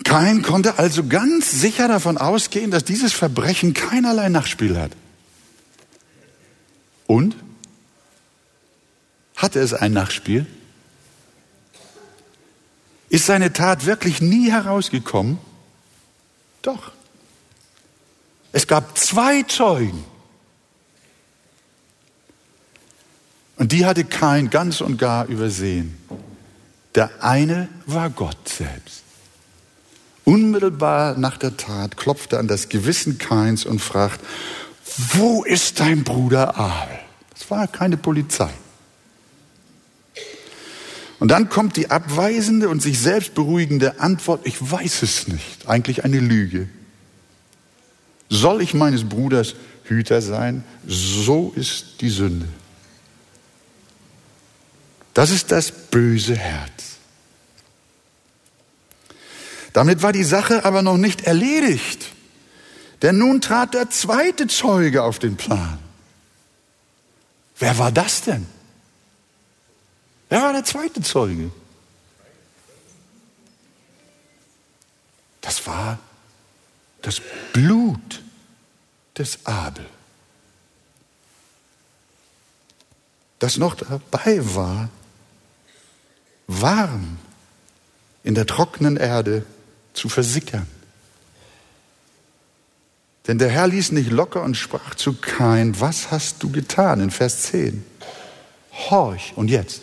[0.03, 4.91] Kain konnte also ganz sicher davon ausgehen, dass dieses Verbrechen keinerlei Nachspiel hat.
[7.07, 7.37] Und?
[9.37, 10.45] Hatte es ein Nachspiel?
[13.11, 15.37] Ist seine Tat wirklich nie herausgekommen?
[16.61, 16.93] Doch.
[18.53, 20.05] Es gab zwei Zeugen.
[23.57, 25.97] Und die hatte Kain ganz und gar übersehen.
[26.95, 29.03] Der eine war Gott selbst.
[30.23, 34.21] Unmittelbar nach der Tat klopft er an das Gewissen Kains und fragt,
[35.15, 36.97] wo ist dein Bruder Abel?
[37.33, 38.53] Das war keine Polizei.
[41.21, 45.67] Und dann kommt die abweisende und sich selbst beruhigende Antwort, ich weiß es nicht.
[45.67, 46.67] Eigentlich eine Lüge.
[48.27, 49.53] Soll ich meines Bruders
[49.83, 50.63] Hüter sein?
[50.87, 52.47] So ist die Sünde.
[55.13, 56.97] Das ist das böse Herz.
[59.73, 62.03] Damit war die Sache aber noch nicht erledigt.
[63.03, 65.77] Denn nun trat der zweite Zeuge auf den Plan.
[67.59, 68.47] Wer war das denn?
[70.31, 71.51] Wer war der zweite Zeuge?
[75.41, 75.99] Das war
[77.01, 77.21] das
[77.51, 78.23] Blut
[79.17, 79.85] des Abel.
[83.39, 84.87] Das noch dabei war,
[86.47, 87.17] warm
[88.23, 89.45] in der trockenen Erde
[89.93, 90.67] zu versickern.
[93.27, 97.01] Denn der Herr ließ nicht locker und sprach zu Kain, was hast du getan?
[97.01, 97.85] In Vers 10.
[98.71, 99.81] Horch, und jetzt,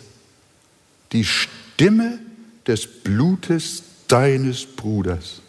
[1.12, 2.18] die Stimme
[2.66, 5.40] des Blutes deines Bruders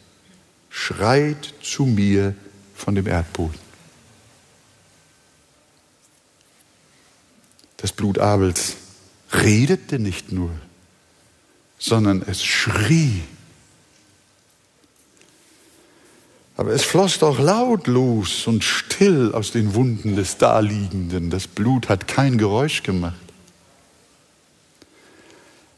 [0.69, 2.35] schreit zu mir
[2.75, 3.59] von dem Erdboden.
[7.77, 8.75] Das Blut Abels
[9.31, 10.51] redete nicht nur,
[11.77, 13.21] sondern es schrie
[16.59, 21.29] Aber es floss doch lautlos und still aus den Wunden des Daliegenden.
[21.29, 23.15] Das Blut hat kein Geräusch gemacht.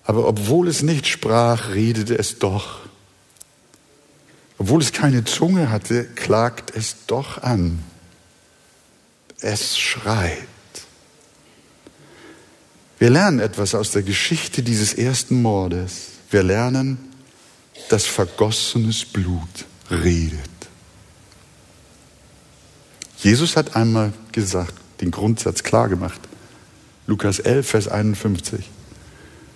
[0.04, 2.80] Aber obwohl es nicht sprach, redete es doch.
[4.58, 7.80] Obwohl es keine Zunge hatte, klagt es doch an.
[9.40, 10.48] Es schreit.
[13.00, 16.10] Wir lernen etwas aus der Geschichte dieses ersten Mordes.
[16.30, 17.00] Wir lernen,
[17.90, 20.50] dass vergossenes Blut redet.
[23.18, 26.20] Jesus hat einmal gesagt, den Grundsatz klar gemacht.
[27.08, 28.70] Lukas 11, Vers 51.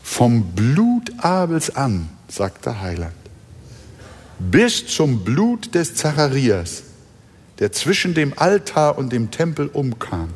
[0.08, 3.16] Vom Blut Abels an, sagt der Heiland,
[4.39, 6.84] bis zum Blut des Zacharias,
[7.58, 10.30] der zwischen dem Altar und dem Tempel umkam.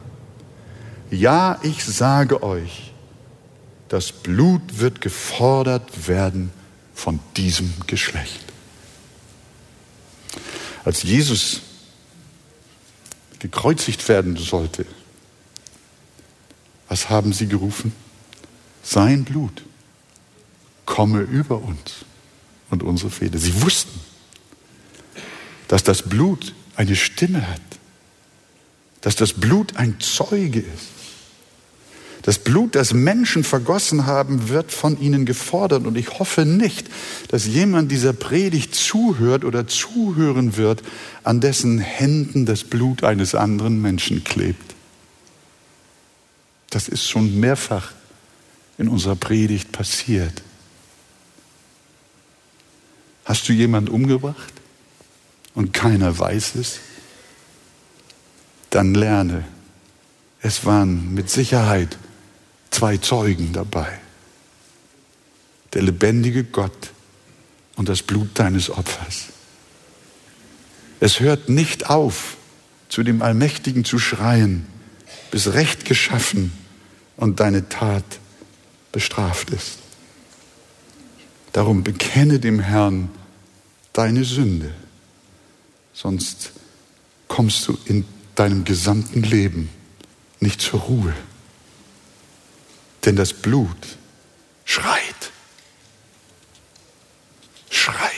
[1.11, 2.93] Ja, ich sage euch,
[3.89, 6.51] das Blut wird gefordert werden
[6.93, 8.43] von diesem Geschlecht.
[10.83, 11.61] Als Jesus
[13.37, 14.85] gekreuzigt werden sollte,
[16.89, 17.93] was haben sie gerufen?
[18.89, 19.63] Sein Blut
[20.87, 22.05] komme über uns
[22.71, 23.37] und unsere Fehde.
[23.37, 23.99] Sie wussten,
[25.67, 27.61] dass das Blut eine Stimme hat,
[29.01, 30.87] dass das Blut ein Zeuge ist.
[32.23, 35.85] Das Blut, das Menschen vergossen haben, wird von ihnen gefordert.
[35.85, 36.87] Und ich hoffe nicht,
[37.27, 40.81] dass jemand dieser Predigt zuhört oder zuhören wird,
[41.23, 44.73] an dessen Händen das Blut eines anderen Menschen klebt.
[46.71, 47.98] Das ist schon mehrfach
[48.79, 50.41] in unserer Predigt passiert.
[53.25, 54.53] Hast du jemand umgebracht
[55.53, 56.79] und keiner weiß es?
[58.69, 59.43] Dann lerne.
[60.41, 61.97] Es waren mit Sicherheit
[62.71, 63.99] zwei Zeugen dabei.
[65.73, 66.91] Der lebendige Gott
[67.75, 69.25] und das Blut deines Opfers.
[71.01, 72.37] Es hört nicht auf,
[72.87, 74.65] zu dem Allmächtigen zu schreien,
[75.31, 76.53] bis Recht geschaffen
[77.17, 78.18] und deine Tat
[78.91, 79.79] bestraft ist.
[81.53, 83.09] Darum bekenne dem Herrn
[83.93, 84.73] deine Sünde,
[85.93, 86.51] sonst
[87.27, 89.69] kommst du in deinem gesamten Leben
[90.39, 91.13] nicht zur Ruhe.
[93.05, 93.97] Denn das Blut
[94.65, 95.31] schreit,
[97.69, 98.09] schreit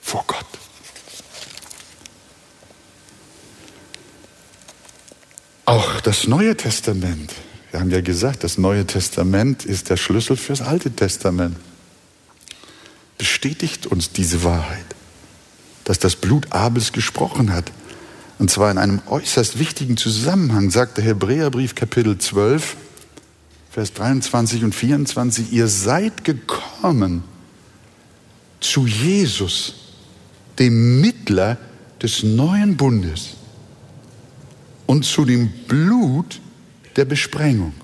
[0.00, 0.46] vor Gott.
[5.64, 7.32] Auch das Neue Testament,
[7.72, 11.56] wir haben ja gesagt, das Neue Testament ist der Schlüssel fürs Alte Testament,
[13.16, 14.84] bestätigt uns diese Wahrheit,
[15.84, 17.72] dass das Blut Abels gesprochen hat.
[18.38, 22.76] Und zwar in einem äußerst wichtigen Zusammenhang, sagt der Hebräerbrief Kapitel 12,
[23.70, 27.24] Vers 23 und 24, ihr seid gekommen
[28.60, 29.76] zu Jesus,
[30.58, 31.56] dem Mittler
[32.02, 33.36] des neuen Bundes
[34.84, 36.42] und zu dem Blut
[36.96, 37.74] der Besprengung,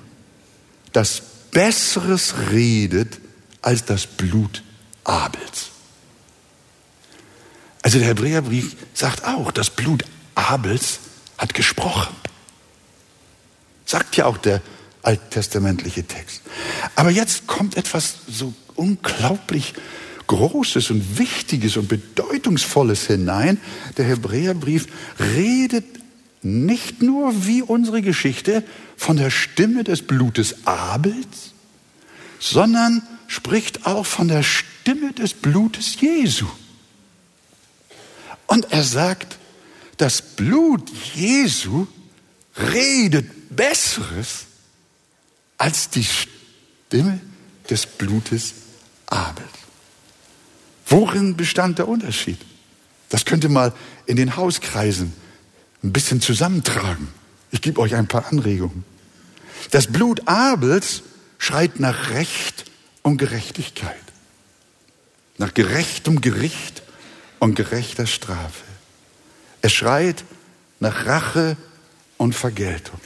[0.92, 3.18] das Besseres redet
[3.62, 4.62] als das Blut
[5.04, 5.70] Abels.
[7.82, 10.04] Also der Hebräerbrief sagt auch, das Blut
[10.34, 10.98] Abels
[11.38, 12.14] hat gesprochen.
[13.86, 14.60] Sagt ja auch der
[15.02, 16.42] alttestamentliche Text.
[16.96, 19.74] Aber jetzt kommt etwas so unglaublich
[20.26, 23.58] Großes und Wichtiges und Bedeutungsvolles hinein.
[23.96, 24.86] Der Hebräerbrief
[25.18, 25.97] redet
[26.42, 28.64] nicht nur wie unsere Geschichte
[28.96, 31.52] von der Stimme des Blutes Abels,
[32.38, 36.46] sondern spricht auch von der Stimme des Blutes Jesu.
[38.46, 39.38] Und er sagt,
[39.96, 41.86] das Blut Jesu
[42.56, 44.46] redet Besseres
[45.58, 47.20] als die Stimme
[47.68, 48.54] des Blutes
[49.06, 49.48] Abels.
[50.86, 52.38] Worin bestand der Unterschied?
[53.10, 53.74] Das könnte mal
[54.06, 55.12] in den Hauskreisen
[55.82, 57.08] ein bisschen zusammentragen.
[57.50, 58.84] Ich gebe euch ein paar Anregungen.
[59.70, 61.02] Das Blut Abels
[61.38, 62.64] schreit nach Recht
[63.02, 63.96] und Gerechtigkeit,
[65.38, 66.82] nach gerechtem Gericht
[67.38, 68.64] und gerechter Strafe.
[69.62, 70.24] Es schreit
[70.80, 71.56] nach Rache
[72.16, 73.00] und Vergeltung.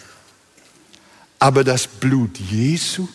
[1.39, 3.09] Aber das Blut Jesu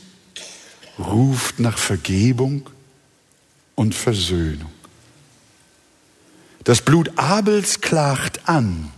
[1.00, 2.70] ruft nach Vergebung
[3.76, 4.72] und Versöhnung.
[6.64, 8.92] Das Blut Abels klagt an,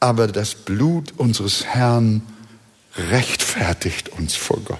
[0.00, 2.22] aber das Blut unseres Herrn
[2.96, 4.78] rechtfertigt uns vor Gott.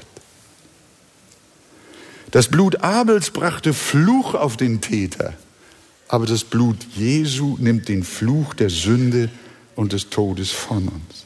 [2.30, 5.34] Das Blut Abels brachte Fluch auf den Täter,
[6.08, 9.30] aber das Blut Jesu nimmt den Fluch der Sünde
[9.74, 11.24] und des Todes von uns.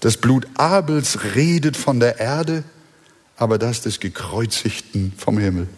[0.00, 2.62] Das Blut Abels redet von der Erde,
[3.36, 5.68] aber das des Gekreuzigten vom Himmel.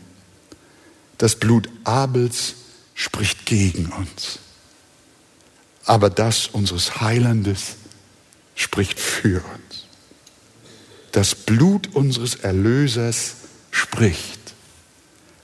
[1.16, 2.54] Das Blut Abels
[2.94, 4.40] spricht gegen uns
[5.90, 7.74] aber das unseres Heilandes
[8.54, 9.88] spricht für uns.
[11.10, 13.34] Das Blut unseres Erlösers
[13.72, 14.38] spricht.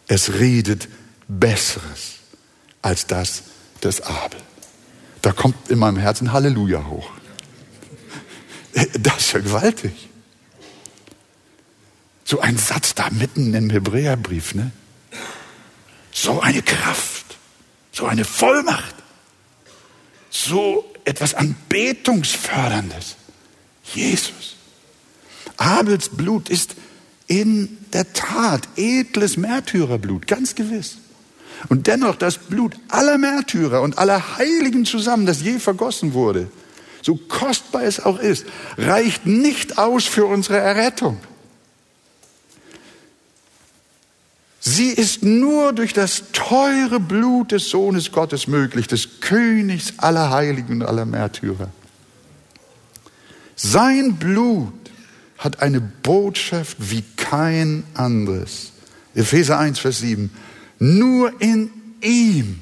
[0.06, 0.86] Es redet
[1.26, 2.20] Besseres
[2.80, 3.42] als das
[3.82, 4.38] des Abel.
[5.20, 7.10] Da kommt in meinem Herzen Halleluja hoch.
[9.00, 10.08] Das ist ja gewaltig.
[12.22, 14.70] So ein Satz da mitten im Hebräerbrief, ne?
[16.12, 17.36] So eine Kraft,
[17.90, 18.95] so eine Vollmacht
[20.44, 23.16] so etwas Anbetungsförderndes.
[23.94, 24.56] Jesus.
[25.56, 26.76] Abels Blut ist
[27.26, 30.98] in der Tat edles Märtyrerblut, ganz gewiss.
[31.68, 36.50] Und dennoch das Blut aller Märtyrer und aller Heiligen zusammen, das je vergossen wurde,
[37.02, 38.44] so kostbar es auch ist,
[38.76, 41.18] reicht nicht aus für unsere Errettung.
[44.68, 50.82] Sie ist nur durch das teure Blut des Sohnes Gottes möglich, des Königs aller Heiligen
[50.82, 51.68] und aller Märtyrer.
[53.54, 54.72] Sein Blut
[55.38, 58.72] hat eine Botschaft wie kein anderes.
[59.14, 60.32] Epheser 1, Vers 7.
[60.80, 62.58] Nur in ihm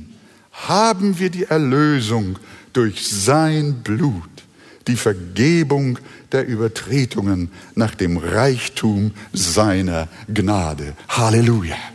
[0.53, 2.39] haben wir die Erlösung
[2.75, 4.29] durch sein Blut,
[4.89, 5.99] die Vergebung
[6.33, 10.93] der Übertretungen nach dem Reichtum seiner Gnade.
[11.09, 11.94] Halleluja.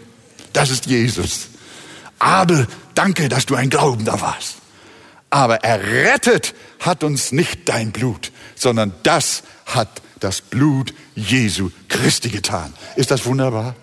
[0.53, 1.47] Das ist Jesus.
[2.19, 4.55] Abel, danke, dass du ein Glaubender warst.
[5.29, 12.73] Aber errettet hat uns nicht dein Blut, sondern das hat das Blut Jesu Christi getan.
[12.95, 13.75] Ist das wunderbar?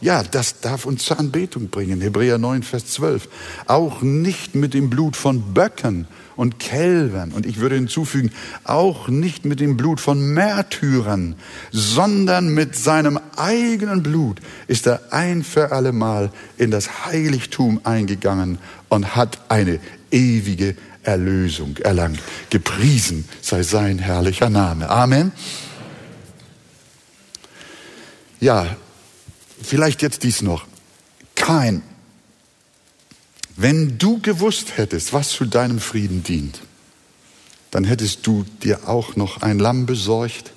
[0.00, 2.00] Ja, das darf uns zur Anbetung bringen.
[2.00, 3.28] Hebräer 9, Vers 12.
[3.66, 7.32] Auch nicht mit dem Blut von Böcken und Kälbern.
[7.32, 8.30] Und ich würde hinzufügen,
[8.64, 11.36] auch nicht mit dem Blut von Märtyrern,
[11.70, 18.58] sondern mit seinem eigenen Blut ist er ein für allemal in das Heiligtum eingegangen
[18.88, 19.80] und hat eine
[20.10, 22.20] ewige Erlösung erlangt.
[22.50, 24.88] Gepriesen sei sein herrlicher Name.
[24.88, 25.32] Amen.
[28.40, 28.76] Ja,
[29.62, 30.66] Vielleicht jetzt dies noch.
[31.34, 31.82] Kein.
[33.56, 36.60] Wenn du gewusst hättest, was zu deinem Frieden dient,
[37.70, 40.52] dann hättest du dir auch noch ein Lamm besorgt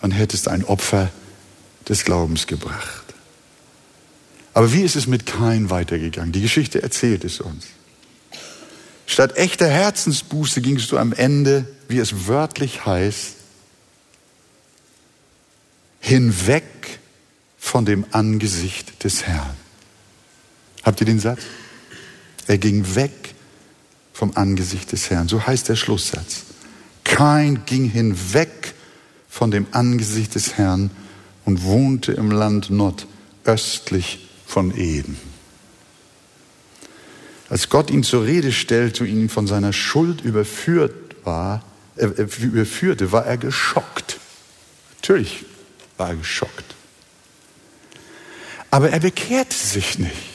[0.00, 1.10] und hättest ein Opfer
[1.88, 3.02] des Glaubens gebracht.
[4.54, 6.32] Aber wie ist es mit Kain weitergegangen?
[6.32, 7.66] Die Geschichte erzählt es uns.
[9.06, 13.34] Statt echter Herzensbuße gingst du am Ende, wie es wörtlich heißt,
[16.00, 16.64] hinweg
[17.58, 19.56] von dem Angesicht des Herrn.
[20.82, 21.40] Habt ihr den Satz?
[22.46, 23.34] Er ging weg
[24.12, 25.28] vom Angesicht des Herrn.
[25.28, 26.42] So heißt der Schlusssatz.
[27.04, 28.74] Kein ging hinweg
[29.28, 30.90] von dem Angesicht des Herrn
[31.44, 35.16] und wohnte im Land nordöstlich von Eden.
[37.48, 41.62] Als Gott ihn zur Rede stellte und ihn von seiner Schuld überführt war,
[41.96, 44.18] äh, überführte, war er geschockt.
[44.96, 45.44] Natürlich
[45.98, 46.74] war er geschockt.
[48.70, 50.31] Aber er bekehrte sich nicht.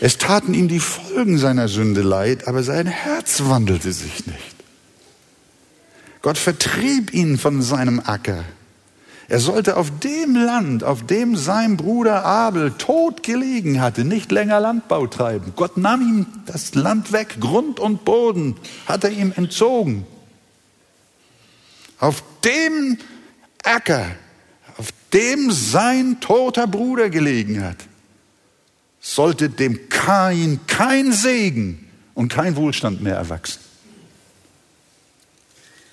[0.00, 4.56] Es taten ihm die Folgen seiner Sünde leid, aber sein Herz wandelte sich nicht.
[6.22, 8.44] Gott vertrieb ihn von seinem Acker.
[9.28, 14.58] Er sollte auf dem Land, auf dem sein Bruder Abel tot gelegen hatte, nicht länger
[14.58, 15.52] Landbau treiben.
[15.54, 20.06] Gott nahm ihm das Land weg, Grund und Boden hat er ihm entzogen.
[21.98, 22.98] Auf dem
[23.62, 24.06] Acker
[25.12, 27.76] dem sein toter Bruder gelegen hat,
[29.00, 33.60] sollte dem Kain kein Segen und kein Wohlstand mehr erwachsen.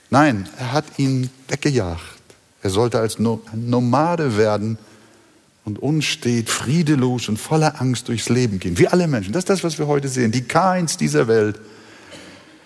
[0.09, 2.01] Nein, er hat ihn weggejagt.
[2.61, 4.77] Er sollte als Nomade werden
[5.63, 8.77] und unstet, friedelos und voller Angst durchs Leben gehen.
[8.77, 9.33] Wie alle Menschen.
[9.33, 10.31] Das ist das, was wir heute sehen.
[10.31, 11.59] Die Kains dieser Welt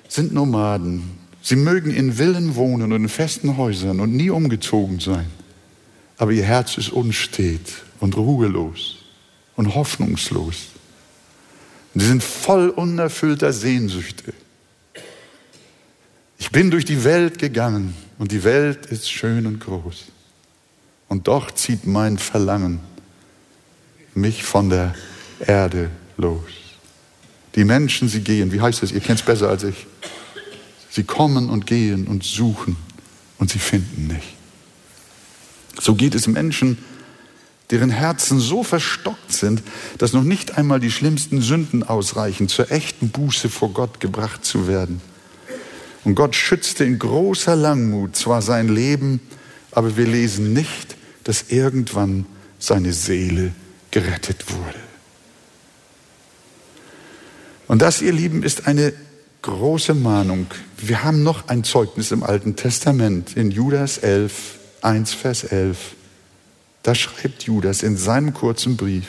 [0.08, 1.18] sind Nomaden.
[1.42, 5.28] Sie mögen in Villen wohnen und in festen Häusern und nie umgezogen sein
[6.22, 8.98] aber ihr Herz ist unstet und ruhelos
[9.62, 10.70] und hoffnungslos.
[11.94, 14.34] Und sie sind voll unerfüllter Sehnsüchte.
[16.40, 20.06] Ich bin durch die Welt gegangen und die Welt ist schön und groß.
[21.10, 22.80] Und doch zieht mein Verlangen
[24.16, 24.96] mich von der
[25.40, 26.50] Erde los.
[27.54, 29.86] Die Menschen, sie gehen, wie heißt es, ihr kennt es besser als ich.
[30.90, 32.78] Sie kommen und gehen und suchen
[33.38, 34.36] und sie finden nicht.
[35.80, 36.80] So geht es Menschen,
[37.72, 39.64] deren Herzen so verstockt sind,
[39.98, 44.68] dass noch nicht einmal die schlimmsten Sünden ausreichen, zur echten Buße vor Gott gebracht zu
[44.68, 45.02] werden.
[46.04, 49.22] Und Gott schützte in großer Langmut zwar sein Leben,
[49.72, 52.26] aber wir lesen nicht, dass irgendwann
[52.60, 53.54] seine Seele
[53.92, 54.80] gerettet wurde.
[57.68, 58.92] Und das, ihr Lieben, ist eine
[59.44, 60.48] große Mahnung.
[60.78, 64.34] Wir haben noch ein Zeugnis im Alten Testament in Judas 11,
[64.82, 65.78] 1, Vers 11.
[66.84, 69.08] Da schreibt Judas in seinem kurzen Brief,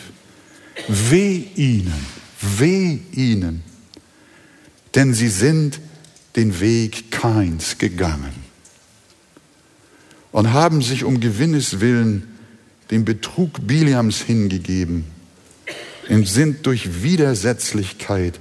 [0.89, 2.07] weh ihnen,
[2.41, 3.63] weh ihnen,
[4.95, 5.81] denn sie sind
[6.37, 8.33] den Weg Keins gegangen
[10.33, 12.29] und haben sich um Gewinnes willen
[12.91, 15.05] dem Betrug Biliams hingegeben
[16.09, 18.39] und sind durch Widersetzlichkeit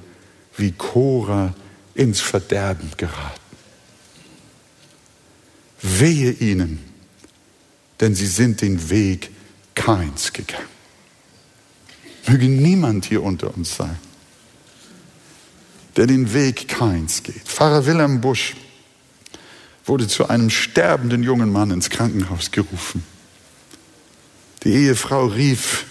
[0.57, 1.53] wie Cora
[1.93, 3.39] ins Verderben geraten.
[5.81, 6.79] Wehe ihnen,
[8.01, 9.31] denn sie sind den Weg
[9.75, 10.65] Keins gegangen.
[12.27, 13.97] Möge niemand hier unter uns sein,
[15.95, 17.47] der den Weg Keins geht.
[17.47, 18.55] Pfarrer Wilhelm Busch
[19.85, 23.03] wurde zu einem sterbenden jungen Mann ins Krankenhaus gerufen.
[24.63, 25.85] Die Ehefrau rief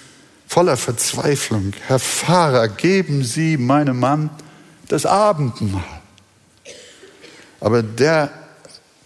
[0.47, 4.31] voller Verzweiflung, Herr Pfarrer, geben Sie meinem Mann
[4.89, 5.85] das Abendmahl.
[7.61, 8.33] Aber der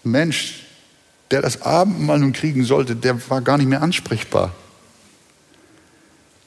[0.02, 0.63] Mensch,
[1.30, 4.52] der das Abendmahl nun kriegen sollte, der war gar nicht mehr ansprechbar.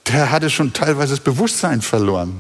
[0.07, 2.39] Der hatte schon teilweise das Bewusstsein verloren.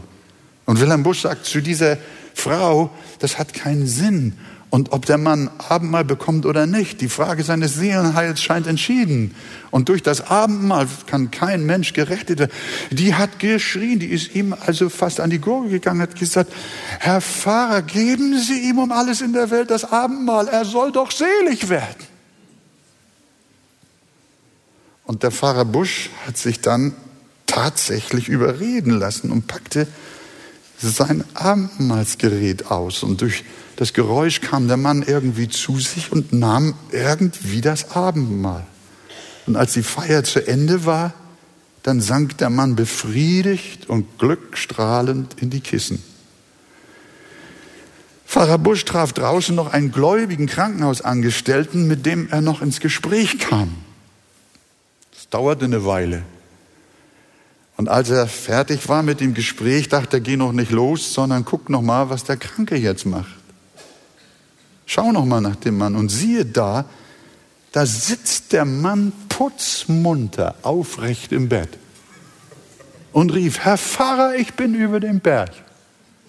[0.65, 1.97] Und Wilhelm Busch sagt zu dieser
[2.33, 4.37] Frau, das hat keinen Sinn.
[4.69, 9.33] Und ob der Mann Abendmahl bekommt oder nicht, die Frage seines Seelenheils scheint entschieden.
[9.71, 12.51] Und durch das Abendmahl kann kein Mensch gerettet werden.
[12.91, 16.51] Die hat geschrien, die ist ihm also fast an die Gurgel gegangen, hat gesagt,
[16.99, 21.11] Herr Pfarrer, geben Sie ihm um alles in der Welt das Abendmahl, er soll doch
[21.11, 22.06] selig werden.
[25.07, 26.93] Und der Pfarrer Busch hat sich dann
[27.45, 29.87] tatsächlich überreden lassen und packte
[30.79, 33.03] sein Abendmahlsgerät aus.
[33.03, 33.45] Und durch
[33.77, 38.67] das Geräusch kam der Mann irgendwie zu sich und nahm irgendwie das Abendmahl.
[39.45, 41.13] Und als die Feier zu Ende war,
[41.83, 46.03] dann sank der Mann befriedigt und glückstrahlend in die Kissen.
[48.25, 53.86] Pfarrer Busch traf draußen noch einen gläubigen Krankenhausangestellten, mit dem er noch ins Gespräch kam.
[55.29, 56.23] Dauerte eine Weile.
[57.77, 61.45] Und als er fertig war mit dem Gespräch, dachte er, geh noch nicht los, sondern
[61.45, 63.35] guck noch mal, was der Kranke jetzt macht.
[64.85, 66.85] Schau noch mal nach dem Mann und siehe da,
[67.73, 71.77] da sitzt der Mann putzmunter aufrecht im Bett
[73.11, 75.51] und rief, Herr Pfarrer, ich bin über den Berg.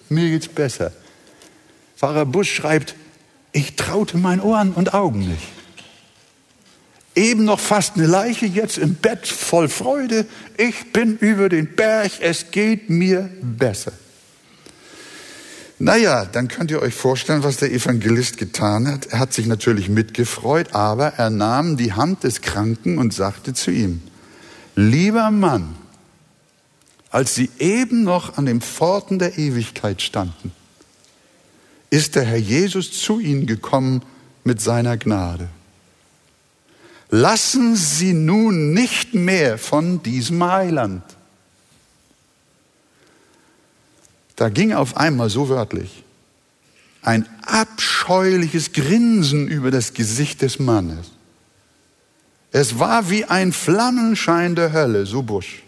[0.09, 0.91] Mir geht's besser.
[1.95, 2.95] Pfarrer Busch schreibt,
[3.51, 5.47] ich traute meinen Ohren und Augen nicht.
[7.19, 10.25] Eben noch fast eine Leiche, jetzt im Bett voll Freude.
[10.55, 13.91] Ich bin über den Berg, es geht mir besser.
[15.79, 19.07] Naja, dann könnt ihr euch vorstellen, was der Evangelist getan hat.
[19.07, 23.69] Er hat sich natürlich mitgefreut, aber er nahm die Hand des Kranken und sagte zu
[23.69, 24.01] ihm,
[24.77, 25.75] lieber Mann,
[27.09, 30.53] als sie eben noch an den Pforten der Ewigkeit standen,
[31.89, 34.03] ist der Herr Jesus zu ihnen gekommen
[34.45, 35.49] mit seiner Gnade.
[37.09, 41.03] Lassen Sie nun nicht mehr von diesem Heiland.
[44.35, 46.03] Da ging auf einmal so wörtlich
[47.01, 51.11] ein abscheuliches Grinsen über das Gesicht des Mannes.
[52.51, 55.63] Es war wie ein Flammenschein der Hölle, so Busch.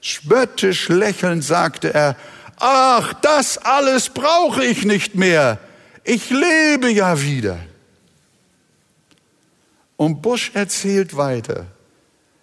[0.00, 2.16] Spöttisch lächelnd sagte er,
[2.56, 5.58] ach, das alles brauche ich nicht mehr.
[6.04, 7.58] Ich lebe ja wieder.
[9.98, 11.66] Und Busch erzählt weiter.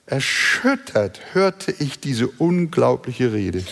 [0.05, 3.63] Erschüttert hörte ich diese unglaubliche Rede.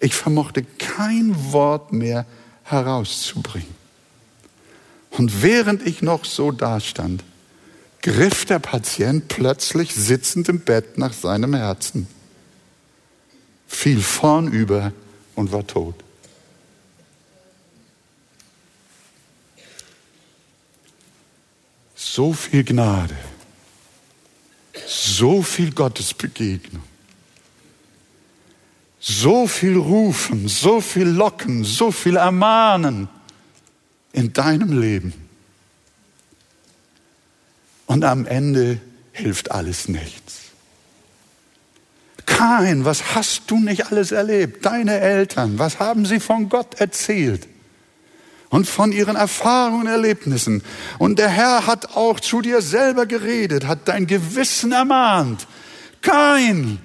[0.00, 2.26] Ich vermochte kein Wort mehr
[2.62, 3.74] herauszubringen.
[5.12, 7.24] Und während ich noch so dastand,
[8.02, 12.06] griff der Patient plötzlich sitzend im Bett nach seinem Herzen,
[13.66, 14.92] fiel vornüber
[15.36, 15.94] und war tot.
[22.02, 23.14] So viel Gnade,
[24.86, 26.82] so viel Gottesbegegnung,
[28.98, 33.06] so viel Rufen, so viel Locken, so viel Ermahnen
[34.12, 35.12] in deinem Leben.
[37.84, 38.80] Und am Ende
[39.12, 40.52] hilft alles nichts.
[42.24, 44.64] Kein, was hast du nicht alles erlebt?
[44.64, 47.46] Deine Eltern, was haben sie von Gott erzählt?
[48.50, 50.62] Und von ihren Erfahrungen und Erlebnissen.
[50.98, 55.46] Und der Herr hat auch zu dir selber geredet, hat dein Gewissen ermahnt.
[56.02, 56.80] Kein,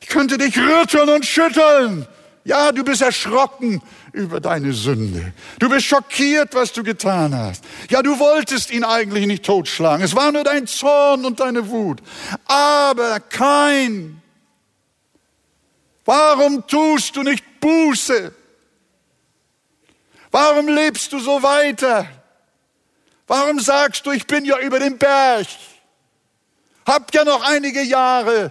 [0.00, 2.06] ich könnte dich rütteln und schütteln.
[2.44, 3.80] Ja, du bist erschrocken
[4.12, 5.32] über deine Sünde.
[5.58, 7.64] Du bist schockiert, was du getan hast.
[7.88, 10.04] Ja, du wolltest ihn eigentlich nicht totschlagen.
[10.04, 12.02] Es war nur dein Zorn und deine Wut.
[12.46, 14.20] Aber kein
[16.04, 18.32] Warum tust du nicht Buße?
[20.34, 22.08] Warum lebst du so weiter?
[23.28, 25.46] Warum sagst du, ich bin ja über den Berg?
[26.84, 28.50] Hab ja noch einige Jahre.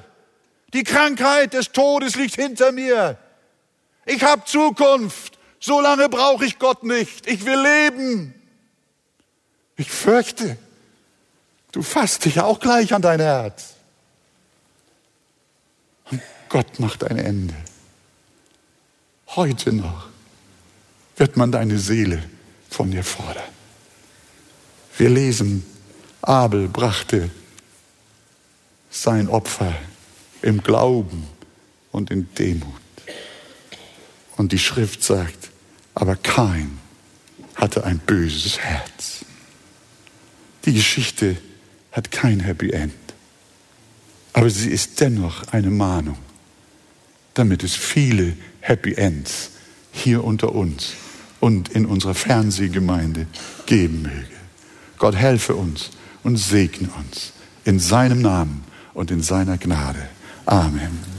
[0.71, 3.17] Die Krankheit des Todes liegt hinter mir.
[4.05, 5.37] Ich habe Zukunft.
[5.59, 7.27] So lange brauche ich Gott nicht.
[7.27, 8.33] Ich will leben.
[9.75, 10.57] Ich fürchte,
[11.73, 13.73] du fasst dich auch gleich an dein Herz.
[16.47, 17.55] Gott macht ein Ende.
[19.35, 20.12] Heute noch
[21.23, 22.21] wird man deine Seele
[22.69, 23.47] von dir fordern.
[24.97, 25.63] Wir lesen,
[26.21, 27.29] Abel brachte
[28.89, 29.73] sein Opfer
[30.41, 31.25] im Glauben
[31.93, 32.67] und in Demut.
[34.35, 35.49] Und die Schrift sagt,
[35.95, 36.77] aber kein
[37.55, 39.23] hatte ein böses Herz.
[40.65, 41.37] Die Geschichte
[41.93, 42.93] hat kein Happy End,
[44.33, 46.17] aber sie ist dennoch eine Mahnung
[47.33, 49.51] damit es viele Happy Ends
[49.93, 50.93] hier unter uns
[51.43, 53.27] und in unserer Fernsehgemeinde
[53.65, 54.37] geben möge.
[54.97, 55.89] Gott helfe uns
[56.23, 57.33] und segne uns
[57.65, 58.63] in seinem Namen
[58.93, 60.07] und in seiner Gnade.
[60.45, 61.12] Amen.